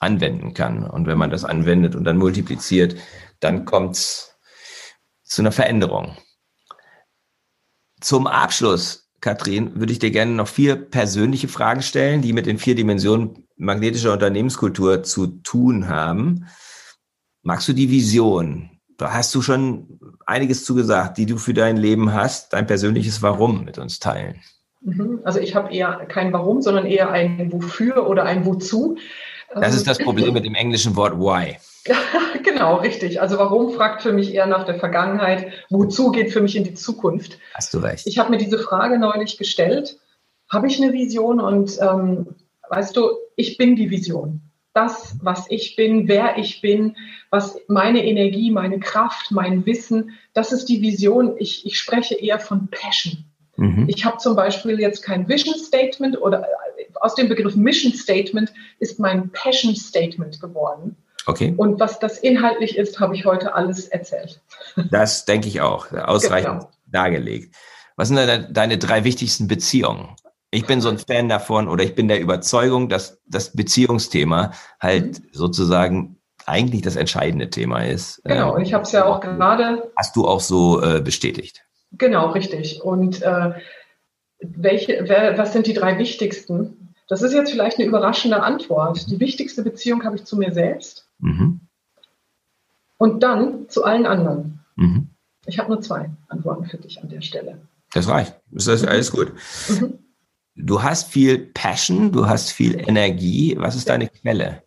[0.00, 0.84] anwenden kann.
[0.84, 2.96] Und wenn man das anwendet und dann multipliziert,
[3.38, 4.36] dann kommt es
[5.22, 6.16] zu einer Veränderung.
[8.00, 12.58] Zum Abschluss, Katrin, würde ich dir gerne noch vier persönliche Fragen stellen, die mit den
[12.58, 16.46] vier Dimensionen magnetischer Unternehmenskultur zu tun haben.
[17.42, 18.69] Magst du die Vision,
[19.00, 23.64] da hast du schon einiges zugesagt, die du für dein Leben hast, dein persönliches Warum
[23.64, 24.40] mit uns teilen.
[24.82, 25.20] Mhm.
[25.24, 28.96] Also ich habe eher kein Warum, sondern eher ein Wofür oder ein Wozu.
[29.54, 31.56] Das ist das Problem mit dem englischen Wort Why.
[32.44, 33.20] genau, richtig.
[33.20, 36.74] Also warum fragt für mich eher nach der Vergangenheit, wozu geht für mich in die
[36.74, 37.38] Zukunft.
[37.54, 38.06] Hast du recht.
[38.06, 39.98] Ich habe mir diese Frage neulich gestellt.
[40.50, 41.40] Habe ich eine Vision?
[41.40, 42.36] Und ähm,
[42.68, 44.49] weißt du, ich bin die Vision.
[44.72, 46.96] Das, was ich bin, wer ich bin,
[47.30, 51.34] was meine Energie, meine Kraft, mein Wissen, das ist die Vision.
[51.38, 53.24] Ich, ich spreche eher von Passion.
[53.56, 53.86] Mhm.
[53.88, 58.52] Ich habe zum Beispiel jetzt kein Vision Statement oder äh, aus dem Begriff Mission Statement
[58.78, 60.96] ist mein Passion Statement geworden.
[61.26, 61.54] Okay.
[61.56, 64.40] Und was das inhaltlich ist, habe ich heute alles erzählt.
[64.90, 66.70] Das denke ich auch, ausreichend genau.
[66.86, 67.54] dargelegt.
[67.96, 70.16] Was sind deine, deine drei wichtigsten Beziehungen?
[70.52, 75.20] Ich bin so ein Fan davon oder ich bin der Überzeugung, dass das Beziehungsthema halt
[75.20, 75.28] mhm.
[75.32, 78.20] sozusagen eigentlich das entscheidende Thema ist.
[78.24, 79.90] Genau, und ich habe es ja auch gerade.
[79.96, 81.64] Hast du auch so äh, bestätigt?
[81.92, 82.82] Genau, richtig.
[82.82, 83.52] Und äh,
[84.40, 86.94] welche, wer, was sind die drei wichtigsten?
[87.08, 89.10] Das ist jetzt vielleicht eine überraschende Antwort.
[89.10, 91.60] Die wichtigste Beziehung habe ich zu mir selbst mhm.
[92.98, 94.64] und dann zu allen anderen.
[94.76, 95.10] Mhm.
[95.46, 97.60] Ich habe nur zwei Antworten für dich an der Stelle.
[97.92, 98.40] Das reicht.
[98.50, 99.32] Das ist alles gut.
[99.68, 99.98] Mhm.
[100.56, 103.56] Du hast viel Passion, du hast viel Energie.
[103.58, 104.62] Was ist deine Quelle?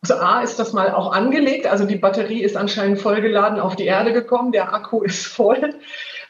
[0.00, 3.86] Also A ist das mal auch angelegt, also die Batterie ist anscheinend vollgeladen auf die
[3.86, 5.74] Erde gekommen, der Akku ist voll.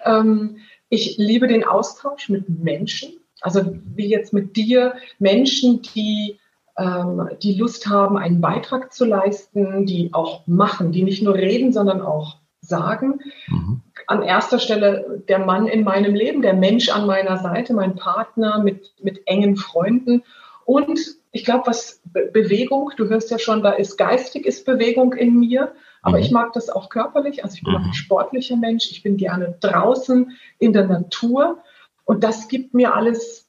[0.04, 6.38] Ähm, ich liebe den Austausch mit Menschen, also wie jetzt mit dir, Menschen, die
[6.78, 11.72] ähm, die Lust haben, einen Beitrag zu leisten, die auch machen, die nicht nur reden,
[11.72, 13.20] sondern auch sagen.
[13.48, 13.82] Mhm.
[14.08, 18.58] An erster Stelle der Mann in meinem Leben, der Mensch an meiner Seite, mein Partner
[18.58, 20.24] mit, mit engen Freunden
[20.68, 21.00] und
[21.32, 25.38] ich glaube, was Be Bewegung, du hörst ja schon, da ist geistig ist Bewegung in
[25.38, 26.22] mir, aber mhm.
[26.22, 27.42] ich mag das auch körperlich.
[27.42, 27.78] Also ich bin mhm.
[27.78, 28.90] auch ein sportlicher Mensch.
[28.90, 31.62] Ich bin gerne draußen in der Natur
[32.04, 33.48] und das gibt mir alles,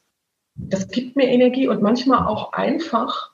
[0.56, 3.32] das gibt mir Energie und manchmal auch einfach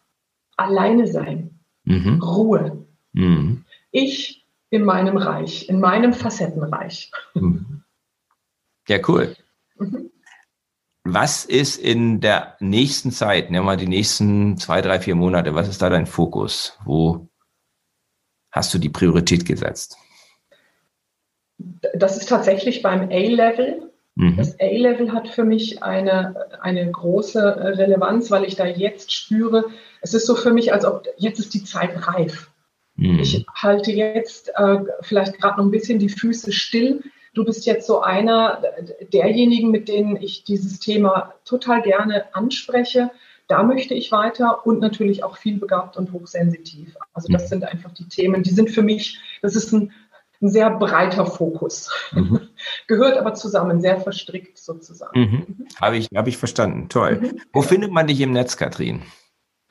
[0.57, 2.21] alleine sein, mhm.
[2.23, 2.85] Ruhe.
[3.13, 3.65] Mhm.
[3.91, 7.11] Ich in meinem Reich, in meinem Facettenreich.
[7.33, 7.83] Mhm.
[8.87, 9.35] Ja, cool.
[9.77, 10.11] Mhm.
[11.03, 15.53] Was ist in der nächsten Zeit, nehmen wir mal die nächsten zwei, drei, vier Monate,
[15.53, 16.79] was ist da dein Fokus?
[16.83, 17.29] Wo
[18.51, 19.97] hast du die Priorität gesetzt?
[21.93, 23.91] Das ist tatsächlich beim A-Level.
[24.15, 24.37] Mhm.
[24.37, 29.65] Das A-Level hat für mich eine, eine große Relevanz, weil ich da jetzt spüre,
[30.01, 32.49] es ist so für mich, als ob jetzt ist die Zeit reif.
[32.95, 33.19] Mhm.
[33.19, 37.03] Ich halte jetzt äh, vielleicht gerade noch ein bisschen die Füße still,
[37.35, 38.63] Du bist jetzt so einer
[39.13, 43.11] derjenigen, mit denen ich dieses Thema total gerne anspreche.
[43.47, 46.95] Da möchte ich weiter und natürlich auch viel begabt und hochsensitiv.
[47.13, 47.47] Also das mhm.
[47.47, 49.91] sind einfach die Themen, die sind für mich, das ist ein,
[50.41, 51.91] ein sehr breiter Fokus.
[52.13, 52.39] Mhm.
[52.87, 55.19] Gehört aber zusammen, sehr verstrickt sozusagen.
[55.19, 55.67] Mhm.
[55.79, 56.87] Habe ich, hab ich verstanden.
[56.87, 57.19] Toll.
[57.21, 57.41] Mhm.
[57.51, 59.01] Wo findet man dich im Netz, Katrin?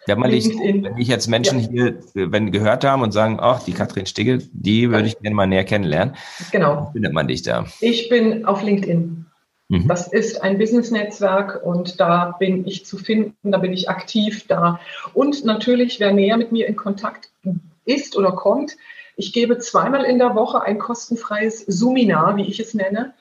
[0.07, 1.69] Wenn, man dich, wenn ich jetzt Menschen ja.
[1.69, 1.99] hier
[2.31, 5.65] wenn gehört haben und sagen, ach, die Katrin Stigge, die würde ich gerne mal näher
[5.65, 6.15] kennenlernen.
[6.53, 6.91] Genau.
[6.93, 7.65] findet man dich da?
[7.81, 9.27] Ich bin auf LinkedIn.
[9.69, 9.89] Mhm.
[9.89, 14.81] Das ist ein Business-Netzwerk und da bin ich zu finden, da bin ich aktiv da.
[15.15, 17.31] Und natürlich, wer näher mit mir in Kontakt
[17.85, 18.77] ist oder kommt,
[19.17, 23.15] ich gebe zweimal in der Woche ein kostenfreies Suminar, wie ich es nenne.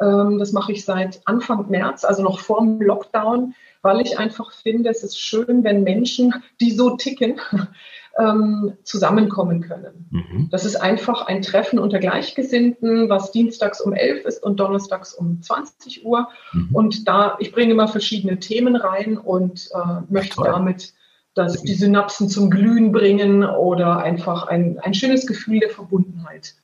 [0.00, 4.52] Ähm, das mache ich seit Anfang März, also noch vor dem Lockdown weil ich einfach
[4.52, 7.40] finde, es ist schön, wenn Menschen, die so ticken,
[8.18, 10.08] ähm, zusammenkommen können.
[10.10, 10.48] Mhm.
[10.50, 15.40] Das ist einfach ein Treffen unter Gleichgesinnten, was dienstags um 11 ist und donnerstags um
[15.40, 16.28] 20 Uhr.
[16.52, 16.68] Mhm.
[16.72, 20.46] Und da, ich bringe immer verschiedene Themen rein und äh, möchte Toll.
[20.46, 20.92] damit
[21.34, 26.56] dass die Synapsen zum Glühen bringen oder einfach ein, ein schönes Gefühl der Verbundenheit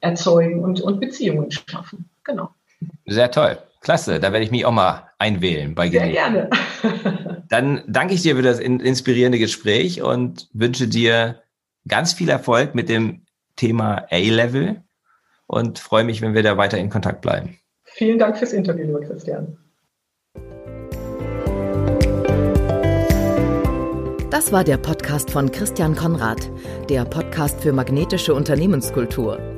[0.00, 2.08] erzeugen und, und Beziehungen schaffen.
[2.24, 2.50] Genau.
[3.06, 3.58] Sehr toll.
[3.80, 6.50] Klasse, da werde ich mich auch mal einwählen bei Sehr gerne.
[7.48, 11.42] Dann danke ich dir für das inspirierende Gespräch und wünsche dir
[11.86, 13.24] ganz viel Erfolg mit dem
[13.56, 14.82] Thema A-Level
[15.46, 17.58] und freue mich, wenn wir da weiter in Kontakt bleiben.
[17.84, 19.56] Vielen Dank fürs Interview, lieber Christian.
[24.30, 26.50] Das war der Podcast von Christian Konrad,
[26.90, 29.57] der Podcast für magnetische Unternehmenskultur.